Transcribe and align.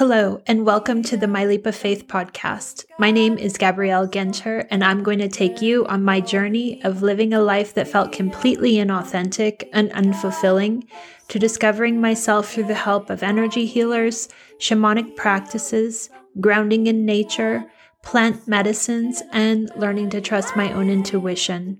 Hello, 0.00 0.40
and 0.46 0.64
welcome 0.64 1.02
to 1.02 1.16
the 1.18 1.26
My 1.26 1.44
Leap 1.44 1.66
of 1.66 1.76
Faith 1.76 2.06
podcast. 2.06 2.86
My 2.98 3.10
name 3.10 3.36
is 3.36 3.58
Gabrielle 3.58 4.08
Ginter, 4.08 4.66
and 4.70 4.82
I'm 4.82 5.02
going 5.02 5.18
to 5.18 5.28
take 5.28 5.60
you 5.60 5.84
on 5.88 6.02
my 6.02 6.20
journey 6.22 6.82
of 6.84 7.02
living 7.02 7.34
a 7.34 7.42
life 7.42 7.74
that 7.74 7.86
felt 7.86 8.10
completely 8.10 8.76
inauthentic 8.76 9.68
and 9.74 9.90
unfulfilling 9.90 10.84
to 11.28 11.38
discovering 11.38 12.00
myself 12.00 12.50
through 12.50 12.64
the 12.64 12.74
help 12.74 13.10
of 13.10 13.22
energy 13.22 13.66
healers, 13.66 14.30
shamanic 14.58 15.16
practices, 15.16 16.08
grounding 16.40 16.86
in 16.86 17.04
nature, 17.04 17.70
plant 18.02 18.48
medicines, 18.48 19.22
and 19.32 19.70
learning 19.76 20.08
to 20.08 20.22
trust 20.22 20.56
my 20.56 20.72
own 20.72 20.88
intuition. 20.88 21.78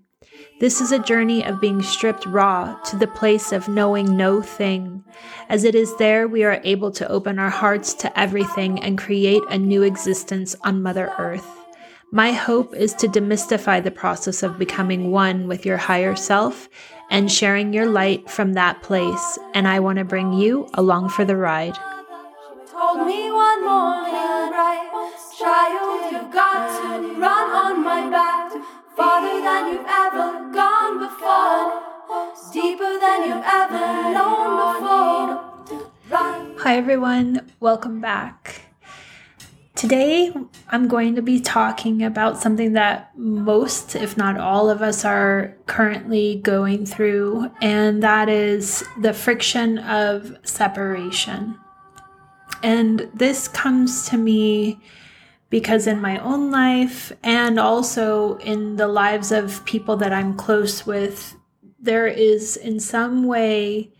This 0.61 0.83
is 0.83 0.93
a 0.93 0.99
journey 0.99 1.43
of 1.43 1.59
being 1.59 1.81
stripped 1.81 2.27
raw 2.27 2.75
to 2.85 2.97
the 2.97 3.07
place 3.07 3.51
of 3.51 3.67
knowing 3.67 4.15
no 4.15 4.43
thing. 4.43 5.03
As 5.49 5.65
it 5.65 5.75
is 5.75 5.97
there, 5.97 6.29
we 6.29 6.45
are 6.45 6.61
able 6.65 6.91
to 6.91 7.09
open 7.09 7.39
our 7.39 7.49
hearts 7.49 7.95
to 7.95 8.21
everything 8.21 8.79
and 8.79 8.99
create 8.99 9.43
a 9.49 9.57
new 9.57 9.83
existence 9.83 10.55
on 10.63 10.83
Mother 10.83 11.15
Earth. 11.17 11.49
My 12.13 12.33
hope 12.33 12.75
is 12.75 12.93
to 12.97 13.09
demystify 13.09 13.83
the 13.83 13.91
process 13.91 14.43
of 14.43 14.59
becoming 14.59 15.11
one 15.11 15.49
with 15.49 15.65
your 15.65 15.79
higher 15.79 16.15
self 16.15 16.69
and 17.09 17.33
sharing 17.33 17.73
your 17.73 17.87
light 17.87 18.29
from 18.29 18.53
that 18.53 18.83
place. 18.83 19.39
And 19.55 19.67
I 19.67 19.81
want 19.81 19.99
to 19.99 20.05
bring 20.05 20.35
you 20.35 20.69
along 20.75 21.09
for 21.09 21.25
the 21.25 21.37
ride. 21.37 21.79
Everyone, 37.01 37.51
welcome 37.61 37.99
back. 37.99 38.61
Today, 39.75 40.35
I'm 40.69 40.87
going 40.87 41.15
to 41.15 41.23
be 41.23 41.41
talking 41.41 42.03
about 42.03 42.37
something 42.37 42.75
that 42.75 43.17
most, 43.17 43.97
if 43.97 44.19
not 44.19 44.39
all 44.39 44.69
of 44.69 44.83
us, 44.83 45.03
are 45.03 45.57
currently 45.65 46.43
going 46.45 46.85
through, 46.85 47.51
and 47.63 48.03
that 48.03 48.29
is 48.29 48.85
the 49.01 49.15
friction 49.15 49.79
of 49.79 50.37
separation. 50.43 51.59
And 52.63 53.09
this 53.15 53.49
comes 53.49 54.07
to 54.11 54.19
me 54.19 54.79
because 55.49 55.87
in 55.87 56.03
my 56.03 56.19
own 56.19 56.51
life 56.51 57.13
and 57.23 57.59
also 57.59 58.37
in 58.41 58.77
the 58.77 58.89
lives 58.89 59.33
of 59.33 59.65
people 59.65 59.97
that 59.97 60.13
I'm 60.13 60.37
close 60.37 60.85
with, 60.85 61.35
there 61.79 62.07
is 62.07 62.59
in 62.59 62.79
some 62.79 63.25
way 63.25 63.91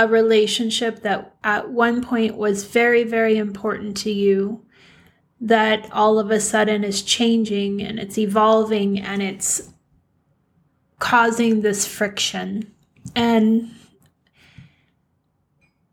a 0.00 0.08
relationship 0.08 1.02
that 1.02 1.34
at 1.44 1.68
one 1.68 2.02
point 2.02 2.34
was 2.34 2.64
very, 2.64 3.04
very 3.04 3.36
important 3.36 3.94
to 3.98 4.10
you 4.10 4.64
that 5.42 5.86
all 5.92 6.18
of 6.18 6.30
a 6.30 6.40
sudden 6.40 6.84
is 6.84 7.02
changing 7.02 7.82
and 7.82 8.00
it's 8.00 8.16
evolving 8.16 8.98
and 8.98 9.22
it's 9.22 9.74
causing 11.00 11.60
this 11.60 11.86
friction. 11.86 12.72
And 13.14 13.74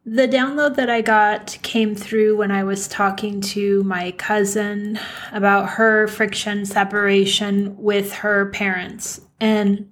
the 0.05 0.25
download 0.25 0.78
that 0.78 0.89
I 0.89 1.02
got 1.02 1.58
came 1.61 1.94
through 1.94 2.38
when 2.38 2.50
I 2.50 2.63
was 2.63 2.88
talking 2.88 3.41
to 3.41 3.83
my 3.83 4.11
cousin 4.11 4.97
about 5.33 5.72
her 5.72 6.08
friction 6.08 6.66
separation 6.66 7.75
with 7.75 8.13
her 8.13 8.45
parents. 8.52 9.19
And 9.41 9.91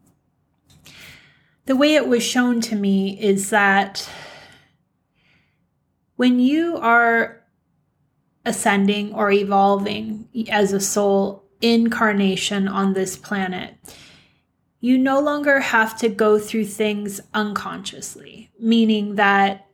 the 1.66 1.76
way 1.76 1.96
it 1.96 2.08
was 2.08 2.24
shown 2.24 2.62
to 2.62 2.76
me 2.76 3.20
is 3.20 3.50
that 3.50 4.08
when 6.16 6.40
you 6.40 6.78
are 6.78 7.42
ascending 8.46 9.14
or 9.14 9.32
evolving 9.32 10.30
as 10.50 10.72
a 10.72 10.80
soul 10.80 11.44
incarnation 11.62 12.68
on 12.68 12.94
this 12.94 13.18
planet, 13.18 13.76
you 14.80 14.98
no 14.98 15.20
longer 15.20 15.60
have 15.60 15.98
to 15.98 16.10
go 16.10 16.38
through 16.38 16.66
things 16.66 17.20
unconsciously, 17.34 18.52
meaning 18.60 19.16
that 19.16 19.68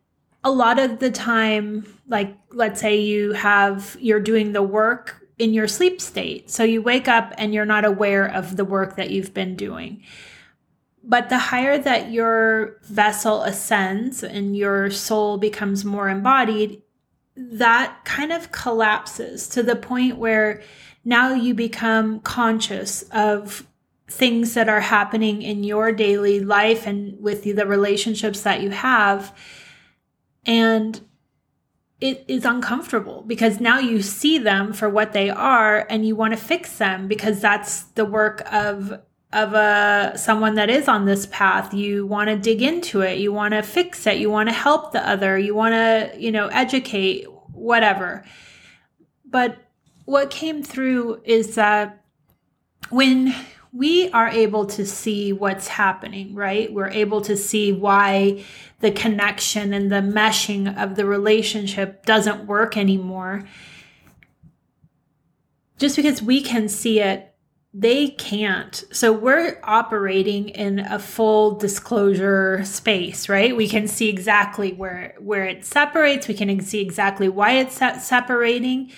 a 0.44 0.52
lot 0.52 0.80
of 0.80 1.00
the 1.00 1.12
time, 1.12 1.86
like 2.08 2.36
let's 2.52 2.80
say 2.80 3.00
you 3.00 3.34
have, 3.34 3.98
you're 4.00 4.22
doing 4.22 4.54
the 4.54 4.64
work 4.64 5.28
in 5.38 5.54
your 5.54 5.68
sleep 5.68 6.00
state. 6.00 6.50
So 6.50 6.64
you 6.64 6.82
wake 6.82 7.08
up 7.08 7.34
and 7.38 7.54
you're 7.54 7.66
not 7.66 7.84
aware 7.84 8.26
of 8.26 8.56
the 8.56 8.66
work 8.66 8.96
that 8.96 9.10
you've 9.10 9.34
been 9.34 9.56
doing. 9.56 10.04
But 11.04 11.30
the 11.30 11.38
higher 11.38 11.78
that 11.78 12.12
your 12.12 12.78
vessel 12.84 13.44
ascends 13.44 14.24
and 14.24 14.56
your 14.56 14.92
soul 14.92 15.38
becomes 15.38 15.84
more 15.84 16.10
embodied, 16.10 16.82
that 17.36 18.06
kind 18.06 18.32
of 18.32 18.52
collapses 18.52 19.48
to 19.50 19.64
the 19.64 19.76
point 19.76 20.18
where 20.18 20.62
now 21.04 21.34
you 21.34 21.54
become 21.54 22.20
conscious 22.20 23.04
of 23.12 23.66
things 24.08 24.54
that 24.54 24.70
are 24.70 24.82
happening 24.82 25.42
in 25.42 25.64
your 25.64 25.92
daily 25.92 26.40
life 26.40 26.86
and 26.86 27.20
with 27.22 27.44
the 27.44 27.66
relationships 27.66 28.42
that 28.42 28.62
you 28.62 28.70
have. 28.70 29.36
And 30.46 31.00
it 32.02 32.26
is 32.28 32.46
uncomfortable 32.46 33.24
because 33.26 33.60
now 33.60 33.80
you 33.80 34.02
see 34.02 34.38
them 34.38 34.74
for 34.74 34.90
what 34.90 35.14
they 35.14 35.30
are 35.30 35.86
and 35.90 36.06
you 36.06 36.16
want 36.16 36.34
to 36.34 36.38
fix 36.38 36.78
them 36.78 37.08
because 37.08 37.40
that's 37.40 37.84
the 37.84 38.06
work 38.06 38.42
of 38.52 39.00
of 39.34 39.54
a 39.54 40.14
someone 40.18 40.56
that 40.56 40.70
is 40.70 40.88
on 40.88 41.06
this 41.06 41.26
path. 41.28 41.74
You 41.74 42.06
want 42.06 42.30
to 42.30 42.36
dig 42.36 42.62
into 42.62 43.02
it. 43.02 43.20
You 43.20 43.32
want 43.32 43.54
to 43.54 43.62
fix 43.62 44.06
it. 44.06 44.18
You 44.18 44.30
want 44.30 44.50
to 44.50 44.54
help 44.54 44.92
the 44.92 45.08
other. 45.08 45.38
You 45.38 45.56
want 45.56 45.74
to 45.74 46.12
you 46.18 46.32
know 46.32 46.48
educate 46.48 47.26
whatever. 47.54 48.26
But 49.26 49.58
what 50.06 50.30
came 50.30 50.64
through 50.64 51.22
is 51.24 51.56
that 51.56 52.04
when 52.90 53.34
we 53.74 54.10
are 54.12 54.28
able 54.28 54.66
to 54.66 54.86
see 54.86 55.32
what's 55.32 55.70
happening, 55.70 56.36
right? 56.36 56.72
We're 56.74 56.90
able 56.90 57.22
to 57.22 57.38
see 57.38 57.72
why 57.72 58.44
the 58.82 58.92
connection 58.92 59.74
and 59.74 59.90
the 59.90 60.02
meshing 60.02 60.78
of 60.78 60.96
the 60.96 61.06
relationship 61.06 62.06
doesn't 62.06 62.48
work 62.48 62.76
anymore. 62.76 63.48
Just 65.78 65.96
because 65.96 66.22
we 66.22 66.42
can 66.42 66.68
see 66.68 67.00
it, 67.00 67.31
they 67.74 68.10
can't. 68.10 68.84
So 68.92 69.14
we're 69.14 69.60
operating 69.64 70.50
in 70.50 70.80
a 70.80 71.00
full 71.00 71.52
disclosure 71.52 72.64
space, 72.66 73.30
right? 73.30 73.56
We 73.56 73.70
can 73.70 73.88
see 73.88 74.10
exactly 74.10 74.74
where 74.74 75.16
where 75.20 75.46
it 75.46 75.64
separates, 75.64 76.28
we 76.28 76.34
can 76.34 76.60
see 76.62 76.82
exactly 76.82 77.30
why 77.30 77.54
it's 77.54 77.76
separating, 77.76 78.92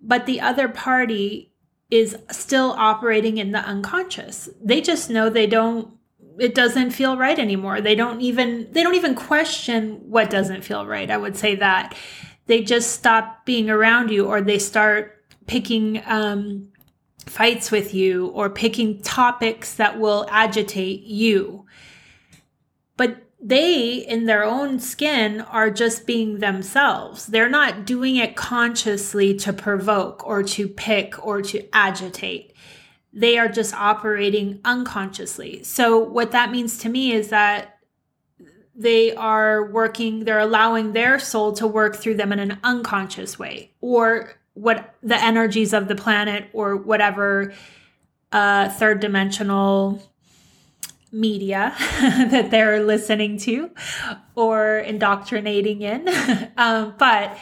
but 0.00 0.26
the 0.26 0.40
other 0.40 0.68
party 0.68 1.52
is 1.90 2.16
still 2.30 2.72
operating 2.78 3.38
in 3.38 3.50
the 3.50 3.58
unconscious. 3.58 4.48
They 4.62 4.80
just 4.80 5.10
know 5.10 5.28
they 5.28 5.48
don't 5.48 5.92
it 6.38 6.54
doesn't 6.54 6.92
feel 6.92 7.16
right 7.16 7.38
anymore. 7.38 7.80
They 7.80 7.96
don't 7.96 8.20
even 8.20 8.68
they 8.70 8.84
don't 8.84 8.94
even 8.94 9.16
question 9.16 10.08
what 10.08 10.30
doesn't 10.30 10.62
feel 10.62 10.86
right. 10.86 11.10
I 11.10 11.16
would 11.16 11.36
say 11.36 11.56
that. 11.56 11.96
They 12.46 12.62
just 12.62 12.92
stop 12.92 13.44
being 13.44 13.70
around 13.70 14.10
you 14.10 14.26
or 14.26 14.40
they 14.40 14.58
start 14.58 15.24
picking 15.46 16.02
um, 16.06 16.68
fights 17.30 17.70
with 17.70 17.94
you 17.94 18.26
or 18.28 18.50
picking 18.50 19.00
topics 19.02 19.74
that 19.74 20.00
will 20.00 20.26
agitate 20.28 21.02
you. 21.02 21.64
But 22.96 23.22
they 23.40 23.94
in 23.94 24.26
their 24.26 24.44
own 24.44 24.80
skin 24.80 25.40
are 25.40 25.70
just 25.70 26.06
being 26.06 26.40
themselves. 26.40 27.28
They're 27.28 27.48
not 27.48 27.86
doing 27.86 28.16
it 28.16 28.34
consciously 28.34 29.36
to 29.36 29.52
provoke 29.52 30.26
or 30.26 30.42
to 30.42 30.66
pick 30.66 31.24
or 31.24 31.40
to 31.42 31.66
agitate. 31.72 32.52
They 33.12 33.38
are 33.38 33.48
just 33.48 33.74
operating 33.74 34.60
unconsciously. 34.64 35.62
So, 35.62 35.98
what 35.98 36.32
that 36.32 36.50
means 36.50 36.78
to 36.78 36.88
me 36.88 37.12
is 37.12 37.28
that 37.28 37.78
they 38.74 39.14
are 39.14 39.70
working, 39.70 40.24
they're 40.24 40.38
allowing 40.40 40.92
their 40.92 41.18
soul 41.18 41.52
to 41.54 41.66
work 41.66 41.96
through 41.96 42.16
them 42.16 42.32
in 42.32 42.40
an 42.40 42.58
unconscious 42.64 43.38
way, 43.38 43.72
or 43.80 44.39
what 44.54 44.94
the 45.02 45.22
energies 45.22 45.72
of 45.72 45.88
the 45.88 45.94
planet, 45.94 46.48
or 46.52 46.76
whatever 46.76 47.52
uh, 48.32 48.68
third 48.70 49.00
dimensional 49.00 50.02
media 51.12 51.74
that 52.00 52.50
they're 52.50 52.82
listening 52.82 53.36
to 53.38 53.70
or 54.34 54.78
indoctrinating 54.78 55.82
in. 55.82 56.08
um, 56.56 56.94
but 56.98 57.36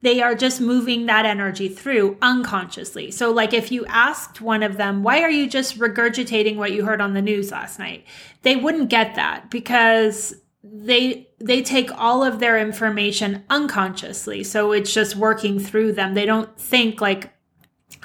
they 0.00 0.22
are 0.22 0.34
just 0.36 0.60
moving 0.60 1.06
that 1.06 1.26
energy 1.26 1.68
through 1.68 2.16
unconsciously. 2.22 3.10
So, 3.10 3.32
like 3.32 3.52
if 3.52 3.72
you 3.72 3.84
asked 3.86 4.40
one 4.40 4.62
of 4.62 4.76
them, 4.76 5.02
why 5.02 5.22
are 5.22 5.30
you 5.30 5.48
just 5.48 5.78
regurgitating 5.78 6.56
what 6.56 6.72
you 6.72 6.84
heard 6.84 7.00
on 7.00 7.14
the 7.14 7.22
news 7.22 7.50
last 7.50 7.78
night? 7.78 8.04
They 8.42 8.54
wouldn't 8.54 8.90
get 8.90 9.16
that 9.16 9.50
because 9.50 10.36
they 10.62 11.28
they 11.38 11.62
take 11.62 11.90
all 11.96 12.24
of 12.24 12.40
their 12.40 12.58
information 12.58 13.44
unconsciously 13.48 14.42
so 14.42 14.72
it's 14.72 14.92
just 14.92 15.14
working 15.14 15.58
through 15.58 15.92
them 15.92 16.14
they 16.14 16.26
don't 16.26 16.58
think 16.58 17.00
like 17.00 17.32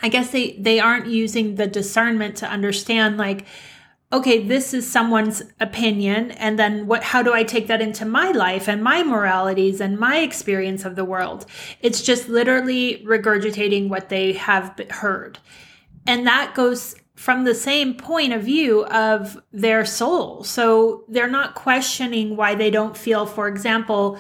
i 0.04 0.08
guess 0.10 0.32
they 0.32 0.52
they 0.60 0.80
aren't 0.80 1.08
using 1.08 1.56
the 1.56 1.68
discernment 1.68 2.36
to 2.36 2.48
understand 2.48 3.18
like 3.18 3.46
okay, 4.14 4.44
this 4.48 4.76
is 4.76 4.90
someone's 4.90 5.42
opinion. 5.60 6.30
And 6.32 6.58
then 6.60 6.86
what, 6.86 7.02
how 7.04 7.24
do 7.24 7.34
I 7.34 7.44
take 7.44 7.66
that 7.68 7.82
into 7.82 8.06
my 8.06 8.30
life 8.30 8.70
and 8.70 8.84
my 8.84 9.02
moralities 9.02 9.82
and 9.82 9.98
my 9.98 10.20
experience 10.20 10.86
of 10.86 10.96
the 10.96 11.04
world? 11.04 11.48
It's 11.82 12.02
just 12.02 12.30
literally 12.30 13.04
regurgitating 13.08 13.90
what 13.90 14.10
they 14.10 14.34
have 14.34 14.80
heard. 14.92 15.40
And 16.06 16.28
that 16.28 16.54
goes 16.54 16.96
from 17.16 17.44
the 17.44 17.56
same 17.56 17.94
point 17.94 18.34
of 18.34 18.44
view 18.44 18.86
of 18.86 19.42
their 19.52 19.86
soul. 19.86 20.44
So 20.44 21.04
they're 21.08 21.30
not 21.30 21.56
questioning 21.56 22.36
why 22.36 22.56
they 22.56 22.72
don't 22.72 22.98
feel, 22.98 23.26
for 23.26 23.48
example, 23.48 24.20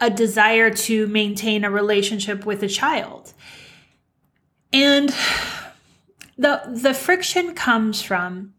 a 0.00 0.10
desire 0.10 0.70
to 0.70 1.06
maintain 1.06 1.64
a 1.64 1.70
relationship 1.70 2.44
with 2.44 2.62
a 2.62 2.68
child. 2.68 3.32
And 4.72 5.14
the 6.36 6.62
the 6.66 6.92
friction 6.92 7.54
comes 7.54 8.02
from 8.02 8.52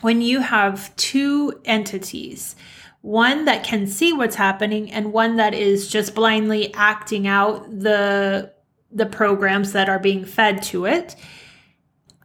when 0.00 0.20
you 0.20 0.40
have 0.40 0.94
two 0.96 1.60
entities 1.64 2.56
one 3.02 3.44
that 3.44 3.62
can 3.62 3.86
see 3.86 4.12
what's 4.12 4.34
happening 4.34 4.90
and 4.90 5.12
one 5.12 5.36
that 5.36 5.54
is 5.54 5.86
just 5.86 6.12
blindly 6.12 6.74
acting 6.74 7.28
out 7.28 7.70
the 7.70 8.52
the 8.90 9.06
programs 9.06 9.72
that 9.72 9.88
are 9.88 10.00
being 10.00 10.24
fed 10.24 10.60
to 10.60 10.86
it 10.86 11.14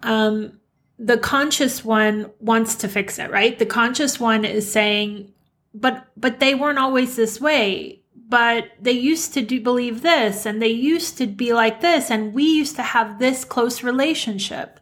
um 0.04 0.60
the 1.00 1.18
conscious 1.18 1.84
one 1.84 2.30
wants 2.40 2.76
to 2.76 2.88
fix 2.88 3.18
it 3.18 3.32
right? 3.32 3.58
The 3.58 3.66
conscious 3.66 4.20
one 4.20 4.46
is 4.46 4.72
saying 4.72 5.32
but 5.74 6.08
but 6.18 6.40
they 6.40 6.56
weren't 6.56 6.80
always 6.80 7.16
this 7.16 7.40
way 7.40 8.02
but 8.32 8.72
they 8.80 8.94
used 8.94 9.34
to 9.34 9.42
do 9.42 9.60
believe 9.60 10.02
this 10.04 10.46
and 10.46 10.62
they 10.62 10.70
used 10.70 11.18
to 11.18 11.28
be 11.28 11.52
like 11.52 11.82
this 11.82 12.10
and 12.10 12.34
we 12.34 12.46
used 12.46 12.78
to 12.78 12.82
have 12.82 13.20
this 13.20 13.44
close 13.44 13.84
relationship. 13.84 14.80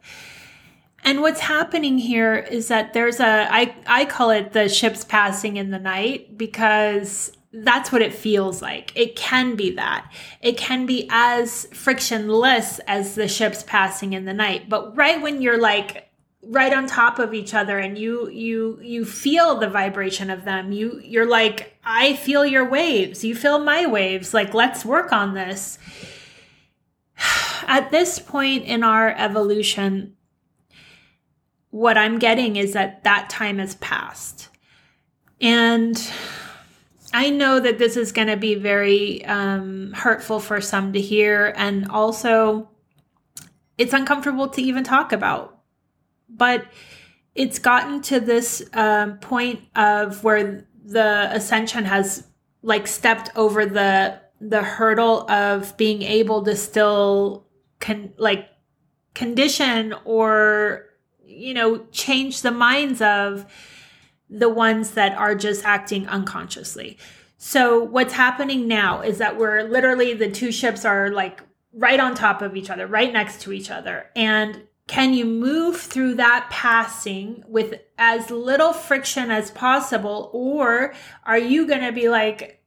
And 1.02 1.20
what's 1.20 1.40
happening 1.40 1.98
here 1.98 2.36
is 2.36 2.68
that 2.68 2.92
there's 2.92 3.18
a 3.18 3.48
I 3.52 3.74
I 3.88 4.04
call 4.04 4.30
it 4.30 4.52
the 4.52 4.68
ships 4.68 5.02
passing 5.02 5.56
in 5.56 5.70
the 5.70 5.80
night 5.80 6.38
because 6.38 7.36
that's 7.52 7.90
what 7.90 8.02
it 8.02 8.14
feels 8.14 8.62
like. 8.62 8.92
It 8.94 9.16
can 9.16 9.56
be 9.56 9.72
that. 9.72 10.12
It 10.40 10.56
can 10.56 10.86
be 10.86 11.08
as 11.10 11.66
frictionless 11.72 12.78
as 12.86 13.16
the 13.16 13.26
ships 13.26 13.64
passing 13.66 14.12
in 14.12 14.24
the 14.24 14.32
night. 14.32 14.68
But 14.68 14.96
right 14.96 15.20
when 15.20 15.42
you're 15.42 15.60
like 15.60 16.08
right 16.42 16.72
on 16.72 16.86
top 16.86 17.18
of 17.18 17.34
each 17.34 17.52
other 17.52 17.78
and 17.78 17.98
you 17.98 18.30
you 18.30 18.78
you 18.82 19.04
feel 19.04 19.56
the 19.56 19.68
vibration 19.68 20.30
of 20.30 20.44
them, 20.44 20.70
you 20.70 21.00
you're 21.04 21.26
like 21.26 21.76
I 21.84 22.14
feel 22.14 22.46
your 22.46 22.68
waves. 22.68 23.24
You 23.24 23.34
feel 23.34 23.58
my 23.58 23.84
waves. 23.84 24.32
Like 24.32 24.54
let's 24.54 24.84
work 24.84 25.12
on 25.12 25.34
this. 25.34 25.78
At 27.66 27.90
this 27.90 28.20
point 28.20 28.64
in 28.64 28.84
our 28.84 29.10
evolution, 29.10 30.16
what 31.70 31.98
I'm 31.98 32.20
getting 32.20 32.54
is 32.54 32.74
that 32.74 33.02
that 33.04 33.28
time 33.28 33.58
has 33.58 33.74
passed. 33.76 34.48
And 35.40 35.96
I 37.12 37.30
know 37.30 37.58
that 37.60 37.78
this 37.78 37.96
is 37.96 38.12
going 38.12 38.28
to 38.28 38.36
be 38.36 38.54
very 38.54 39.24
um, 39.24 39.92
hurtful 39.92 40.40
for 40.40 40.60
some 40.60 40.92
to 40.92 41.00
hear. 41.00 41.52
And 41.56 41.88
also, 41.90 42.68
it's 43.78 43.92
uncomfortable 43.92 44.48
to 44.48 44.62
even 44.62 44.84
talk 44.84 45.12
about. 45.12 45.58
But 46.28 46.66
it's 47.34 47.58
gotten 47.58 48.02
to 48.02 48.20
this 48.20 48.68
um, 48.72 49.18
point 49.18 49.60
of 49.74 50.22
where 50.22 50.66
the 50.84 51.28
ascension 51.32 51.84
has 51.84 52.26
like 52.62 52.86
stepped 52.86 53.30
over 53.36 53.66
the 53.66 54.20
the 54.42 54.62
hurdle 54.62 55.30
of 55.30 55.76
being 55.76 56.00
able 56.02 56.42
to 56.42 56.56
still 56.56 57.46
con- 57.78 58.12
like 58.16 58.48
condition 59.14 59.94
or 60.04 60.90
you 61.30 61.54
know, 61.54 61.78
change 61.92 62.42
the 62.42 62.50
minds 62.50 63.00
of 63.00 63.46
the 64.30 64.48
ones 64.48 64.92
that 64.92 65.16
are 65.18 65.34
just 65.34 65.64
acting 65.64 66.06
unconsciously. 66.08 66.96
So 67.36 67.82
what's 67.82 68.12
happening 68.12 68.68
now 68.68 69.00
is 69.00 69.18
that 69.18 69.36
we're 69.36 69.62
literally 69.62 70.14
the 70.14 70.30
two 70.30 70.52
ships 70.52 70.84
are 70.84 71.10
like 71.10 71.42
right 71.72 71.98
on 71.98 72.14
top 72.14 72.42
of 72.42 72.56
each 72.56 72.70
other, 72.70 72.86
right 72.86 73.12
next 73.12 73.40
to 73.42 73.52
each 73.52 73.70
other. 73.70 74.06
And 74.14 74.62
can 74.86 75.14
you 75.14 75.24
move 75.24 75.80
through 75.80 76.14
that 76.16 76.48
passing 76.50 77.44
with 77.46 77.80
as 77.96 78.30
little 78.30 78.72
friction 78.72 79.30
as 79.30 79.50
possible? 79.52 80.30
Or 80.32 80.94
are 81.24 81.38
you 81.38 81.66
going 81.66 81.82
to 81.82 81.92
be 81.92 82.08
like 82.08 82.60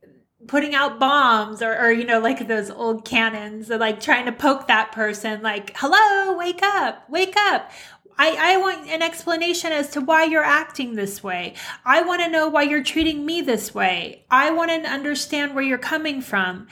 putting 0.47 0.73
out 0.73 0.99
bombs 0.99 1.61
or, 1.61 1.77
or, 1.77 1.91
you 1.91 2.05
know, 2.05 2.19
like 2.19 2.47
those 2.47 2.69
old 2.69 3.05
cannons, 3.05 3.69
or 3.69 3.77
like 3.77 3.99
trying 3.99 4.25
to 4.25 4.31
poke 4.31 4.67
that 4.67 4.91
person, 4.91 5.41
like, 5.41 5.73
hello, 5.75 6.37
wake 6.37 6.61
up, 6.63 7.09
wake 7.09 7.35
up. 7.37 7.71
I, 8.17 8.53
I 8.53 8.57
want 8.57 8.87
an 8.87 9.01
explanation 9.01 9.71
as 9.71 9.89
to 9.91 10.01
why 10.01 10.25
you're 10.25 10.43
acting 10.43 10.95
this 10.95 11.23
way. 11.23 11.55
I 11.85 12.01
want 12.01 12.21
to 12.21 12.29
know 12.29 12.47
why 12.47 12.63
you're 12.63 12.83
treating 12.83 13.25
me 13.25 13.41
this 13.41 13.73
way. 13.73 14.25
I 14.29 14.51
want 14.51 14.71
to 14.71 14.89
understand 14.89 15.55
where 15.55 15.63
you're 15.63 15.77
coming 15.77 16.21
from. 16.21 16.67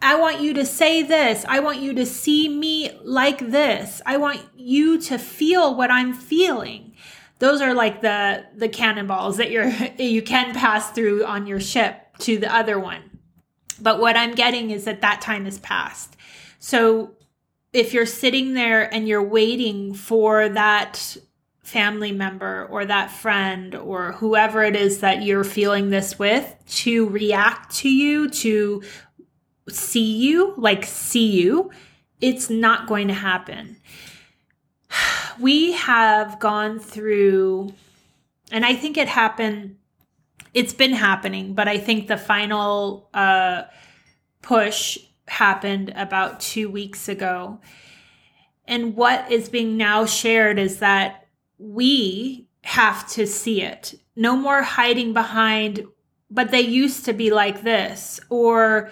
I 0.00 0.14
want 0.14 0.40
you 0.40 0.54
to 0.54 0.64
say 0.64 1.02
this. 1.02 1.44
I 1.48 1.60
want 1.60 1.80
you 1.80 1.92
to 1.94 2.06
see 2.06 2.48
me 2.48 2.90
like 3.02 3.50
this. 3.50 4.00
I 4.06 4.16
want 4.16 4.40
you 4.56 4.98
to 5.02 5.18
feel 5.18 5.74
what 5.74 5.90
I'm 5.90 6.12
feeling. 6.12 6.94
Those 7.40 7.60
are 7.60 7.74
like 7.74 8.00
the 8.00 8.44
the 8.56 8.68
cannonballs 8.68 9.36
that 9.36 9.50
you're 9.50 9.68
you 9.98 10.22
can 10.22 10.54
pass 10.54 10.90
through 10.90 11.24
on 11.24 11.46
your 11.46 11.60
ship 11.60 12.16
to 12.20 12.38
the 12.38 12.52
other 12.52 12.78
one. 12.78 13.02
But 13.80 14.00
what 14.00 14.16
I'm 14.16 14.34
getting 14.34 14.70
is 14.70 14.84
that 14.84 15.00
that 15.02 15.20
time 15.20 15.44
has 15.44 15.58
passed. 15.58 16.16
So 16.58 17.14
if 17.78 17.94
you're 17.94 18.06
sitting 18.06 18.54
there 18.54 18.92
and 18.92 19.06
you're 19.06 19.22
waiting 19.22 19.94
for 19.94 20.48
that 20.48 21.16
family 21.62 22.12
member 22.12 22.66
or 22.70 22.84
that 22.84 23.10
friend 23.10 23.74
or 23.74 24.12
whoever 24.12 24.64
it 24.64 24.74
is 24.74 25.00
that 25.00 25.22
you're 25.22 25.44
feeling 25.44 25.90
this 25.90 26.18
with 26.18 26.54
to 26.66 27.08
react 27.08 27.76
to 27.76 27.88
you, 27.88 28.28
to 28.30 28.82
see 29.68 30.16
you, 30.16 30.54
like 30.56 30.84
see 30.84 31.30
you, 31.30 31.70
it's 32.20 32.50
not 32.50 32.88
going 32.88 33.08
to 33.08 33.14
happen. 33.14 33.76
We 35.40 35.70
have 35.74 36.40
gone 36.40 36.80
through, 36.80 37.72
and 38.50 38.66
I 38.66 38.74
think 38.74 38.96
it 38.96 39.06
happened, 39.06 39.76
it's 40.52 40.72
been 40.72 40.94
happening, 40.94 41.54
but 41.54 41.68
I 41.68 41.78
think 41.78 42.08
the 42.08 42.16
final 42.16 43.08
uh, 43.14 43.62
push 44.42 44.98
happened 45.28 45.92
about 45.96 46.40
two 46.40 46.70
weeks 46.70 47.08
ago. 47.08 47.60
And 48.66 48.96
what 48.96 49.30
is 49.30 49.48
being 49.48 49.76
now 49.76 50.04
shared 50.04 50.58
is 50.58 50.80
that 50.80 51.26
we 51.58 52.46
have 52.62 53.08
to 53.10 53.26
see 53.26 53.62
it. 53.62 53.94
No 54.14 54.36
more 54.36 54.62
hiding 54.62 55.12
behind, 55.12 55.86
but 56.30 56.50
they 56.50 56.60
used 56.60 57.04
to 57.06 57.12
be 57.12 57.30
like 57.30 57.62
this, 57.62 58.20
or 58.28 58.90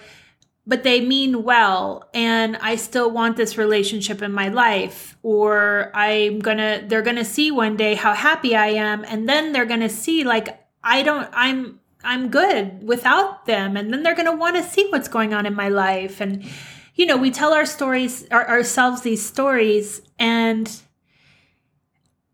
but 0.67 0.83
they 0.83 0.99
mean 0.99 1.43
well 1.43 2.09
and 2.13 2.57
I 2.57 2.75
still 2.75 3.09
want 3.09 3.37
this 3.37 3.57
relationship 3.57 4.21
in 4.21 4.33
my 4.33 4.49
life 4.49 5.17
or 5.23 5.91
I'm 5.95 6.39
going 6.39 6.57
to 6.57 6.83
they're 6.85 7.01
going 7.01 7.15
to 7.15 7.25
see 7.25 7.49
one 7.51 7.77
day 7.77 7.95
how 7.95 8.13
happy 8.13 8.53
I 8.53 8.67
am 8.67 9.05
and 9.05 9.29
then 9.29 9.53
they're 9.53 9.65
going 9.65 9.79
to 9.79 9.89
see 9.89 10.25
like 10.25 10.61
I 10.83 11.03
don't 11.03 11.29
I'm 11.31 11.79
I'm 12.07 12.29
good 12.29 12.87
without 12.87 13.45
them. 13.45 13.75
And 13.75 13.91
then 13.91 14.01
they're 14.01 14.15
going 14.15 14.31
to 14.31 14.35
want 14.35 14.55
to 14.55 14.63
see 14.63 14.87
what's 14.89 15.09
going 15.09 15.33
on 15.33 15.45
in 15.45 15.53
my 15.53 15.67
life. 15.67 16.21
And, 16.21 16.49
you 16.95 17.05
know, 17.05 17.17
we 17.17 17.31
tell 17.31 17.53
our 17.53 17.65
stories, 17.65 18.25
our, 18.31 18.47
ourselves 18.47 19.01
these 19.01 19.23
stories, 19.23 20.01
and 20.17 20.71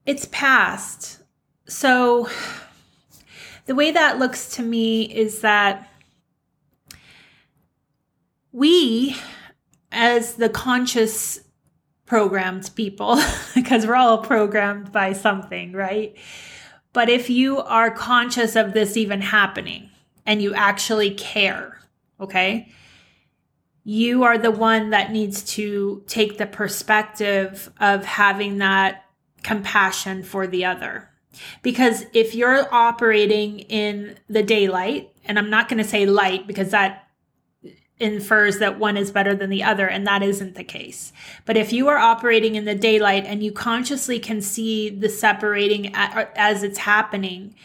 it's 0.06 0.28
past. 0.32 1.24
So 1.68 2.30
the 3.66 3.74
way 3.74 3.90
that 3.90 4.20
looks 4.20 4.56
to 4.58 4.62
me 4.62 5.12
is 5.12 5.42
that 5.42 5.90
we, 8.52 9.18
as 9.92 10.36
the 10.36 10.50
conscious 10.50 11.40
programmed 12.06 12.70
people, 12.76 13.20
because 13.56 13.88
we're 13.88 13.96
all 13.96 14.20
programmed 14.20 14.92
by 14.92 15.14
something, 15.14 15.72
right? 15.72 16.16
But 16.94 17.10
if 17.10 17.30
you 17.30 17.60
are 17.60 17.90
conscious 17.92 18.56
of 18.56 18.74
this 18.74 18.96
even 18.96 19.22
happening 19.22 19.90
and 20.26 20.42
you 20.42 20.54
actually 20.54 21.12
care, 21.16 21.80
okay, 22.20 22.72
you 23.84 24.24
are 24.24 24.38
the 24.38 24.52
one 24.52 24.92
that 24.92 25.12
needs 25.12 25.44
to 25.56 26.04
take 26.08 26.38
the 26.38 26.46
perspective 26.46 27.72
of 27.80 28.06
having 28.06 28.60
that 28.60 29.06
compassion 29.42 30.24
for 30.24 30.48
the 30.48 30.64
other. 30.64 31.10
Because 31.62 32.06
if 32.14 32.36
you're 32.36 32.74
operating 32.74 33.60
in 33.60 34.16
the 34.30 34.44
daylight, 34.44 35.10
and 35.26 35.38
I'm 35.38 35.50
not 35.50 35.68
going 35.68 35.82
to 35.82 35.90
say 35.90 36.06
light 36.06 36.48
because 36.48 36.72
that 36.72 37.03
infers 38.04 38.60
that 38.60 38.78
one 38.78 38.98
is 38.98 39.12
better 39.12 39.34
than 39.34 39.50
the 39.50 39.64
other, 39.64 39.88
and 39.88 40.06
that 40.06 40.22
isn't 40.22 40.56
the 40.56 40.64
case. 40.64 41.14
But 41.46 41.58
if 41.58 41.74
you 41.74 41.88
are 41.88 41.98
operating 41.98 42.56
in 42.56 42.66
the 42.66 42.76
daylight 42.76 43.26
and 43.26 43.42
you 43.42 43.52
consciously 43.52 44.20
can 44.20 44.42
see 44.42 44.90
the 44.90 45.10
separating 45.10 45.96
as 45.96 46.62
it's 46.62 46.80
happening, 46.80 47.56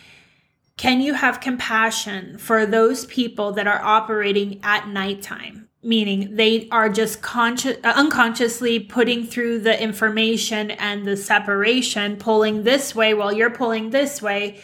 can 0.76 1.00
you 1.00 1.14
have 1.14 1.40
compassion 1.40 2.38
for 2.38 2.64
those 2.64 3.04
people 3.06 3.52
that 3.52 3.66
are 3.66 3.82
operating 3.82 4.60
at 4.62 4.88
nighttime? 4.88 5.68
meaning 5.82 6.34
they 6.34 6.68
are 6.70 6.88
just 6.88 7.22
conscious 7.22 7.76
uh, 7.84 7.92
unconsciously 7.94 8.80
putting 8.80 9.24
through 9.24 9.60
the 9.60 9.80
information 9.80 10.72
and 10.72 11.06
the 11.06 11.16
separation 11.16 12.16
pulling 12.16 12.64
this 12.64 12.94
way 12.94 13.14
while 13.14 13.32
you're 13.32 13.50
pulling 13.50 13.90
this 13.90 14.20
way 14.20 14.60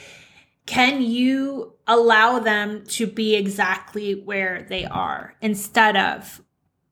can 0.66 1.00
you 1.00 1.73
allow 1.86 2.38
them 2.38 2.84
to 2.86 3.06
be 3.06 3.34
exactly 3.34 4.14
where 4.14 4.66
they 4.68 4.84
are 4.84 5.34
instead 5.40 5.96
of 5.96 6.42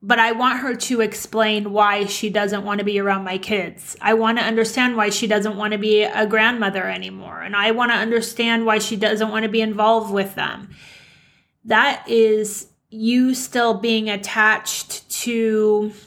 but 0.05 0.19
I 0.19 0.33
want 0.33 0.59
her 0.59 0.75
to 0.75 0.99
explain 0.99 1.71
why 1.71 2.05
she 2.05 2.29
doesn't 2.29 2.65
want 2.65 2.79
to 2.79 2.83
be 2.83 2.99
around 2.99 3.23
my 3.23 3.37
kids. 3.37 3.95
I 4.01 4.15
want 4.15 4.37
to 4.37 4.43
understand 4.43 4.97
why 4.97 5.09
she 5.09 5.27
doesn't 5.27 5.55
want 5.55 5.71
to 5.71 5.79
be 5.79 6.03
a 6.03 6.27
grandmother 6.27 6.83
anymore. 6.83 7.39
And 7.39 7.55
I 7.55 7.71
want 7.71 7.93
to 7.93 7.97
understand 7.97 8.65
why 8.65 8.79
she 8.79 8.97
doesn't 8.97 9.29
want 9.29 9.43
to 9.43 9.49
be 9.49 9.61
involved 9.61 10.13
with 10.13 10.35
them. 10.35 10.71
That 11.63 12.03
is 12.09 12.67
you 12.89 13.33
still 13.33 13.75
being 13.75 14.09
attached 14.09 15.09
to 15.21 15.93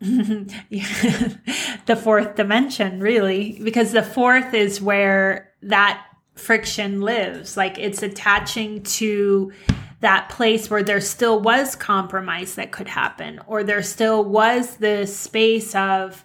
the 0.00 1.98
fourth 2.02 2.36
dimension, 2.36 3.00
really, 3.00 3.58
because 3.64 3.92
the 3.92 4.02
fourth 4.02 4.52
is 4.52 4.82
where 4.82 5.50
that 5.62 6.06
friction 6.40 7.00
lives. 7.00 7.56
Like 7.56 7.78
it's 7.78 8.02
attaching 8.02 8.82
to 8.82 9.52
that 10.00 10.30
place 10.30 10.70
where 10.70 10.82
there 10.82 11.00
still 11.00 11.40
was 11.40 11.76
compromise 11.76 12.54
that 12.54 12.72
could 12.72 12.88
happen, 12.88 13.40
or 13.46 13.62
there 13.62 13.82
still 13.82 14.24
was 14.24 14.76
this 14.76 15.14
space 15.16 15.74
of, 15.74 16.24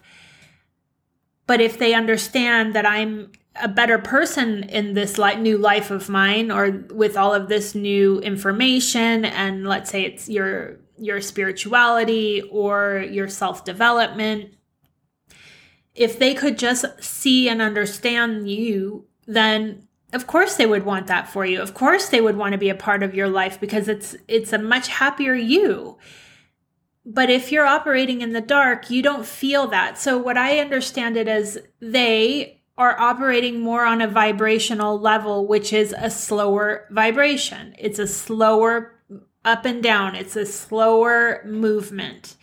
but 1.46 1.60
if 1.60 1.78
they 1.78 1.92
understand 1.92 2.74
that 2.74 2.86
I'm 2.86 3.32
a 3.62 3.68
better 3.68 3.98
person 3.98 4.64
in 4.64 4.94
this 4.94 5.18
like 5.18 5.38
new 5.38 5.58
life 5.58 5.90
of 5.90 6.08
mine 6.08 6.50
or 6.50 6.84
with 6.90 7.16
all 7.16 7.32
of 7.34 7.48
this 7.48 7.74
new 7.74 8.18
information 8.20 9.24
and 9.24 9.66
let's 9.66 9.90
say 9.90 10.02
it's 10.02 10.28
your 10.28 10.78
your 10.98 11.20
spirituality 11.20 12.42
or 12.50 13.04
your 13.10 13.28
self-development 13.28 14.54
if 15.94 16.18
they 16.18 16.34
could 16.34 16.58
just 16.58 16.84
see 17.02 17.48
and 17.48 17.62
understand 17.62 18.50
you 18.50 19.06
then 19.26 19.85
of 20.12 20.26
course 20.26 20.56
they 20.56 20.66
would 20.66 20.84
want 20.84 21.06
that 21.06 21.28
for 21.28 21.44
you 21.44 21.60
of 21.60 21.74
course 21.74 22.08
they 22.08 22.20
would 22.20 22.36
want 22.36 22.52
to 22.52 22.58
be 22.58 22.68
a 22.68 22.74
part 22.74 23.02
of 23.02 23.14
your 23.14 23.28
life 23.28 23.60
because 23.60 23.88
it's 23.88 24.16
it's 24.28 24.52
a 24.52 24.58
much 24.58 24.88
happier 24.88 25.34
you 25.34 25.96
but 27.04 27.30
if 27.30 27.52
you're 27.52 27.66
operating 27.66 28.20
in 28.20 28.32
the 28.32 28.40
dark 28.40 28.90
you 28.90 29.02
don't 29.02 29.26
feel 29.26 29.66
that 29.66 29.98
so 29.98 30.16
what 30.16 30.36
i 30.36 30.58
understand 30.58 31.16
it 31.16 31.28
as 31.28 31.58
they 31.80 32.56
are 32.78 32.98
operating 33.00 33.60
more 33.60 33.84
on 33.84 34.02
a 34.02 34.08
vibrational 34.08 34.98
level, 34.98 35.46
which 35.46 35.72
is 35.72 35.94
a 35.96 36.10
slower 36.10 36.86
vibration. 36.90 37.74
It's 37.78 37.98
a 37.98 38.06
slower 38.06 38.92
up 39.44 39.64
and 39.64 39.82
down, 39.82 40.16
it's 40.16 40.36
a 40.36 40.44
slower 40.44 41.42
movement. 41.46 42.36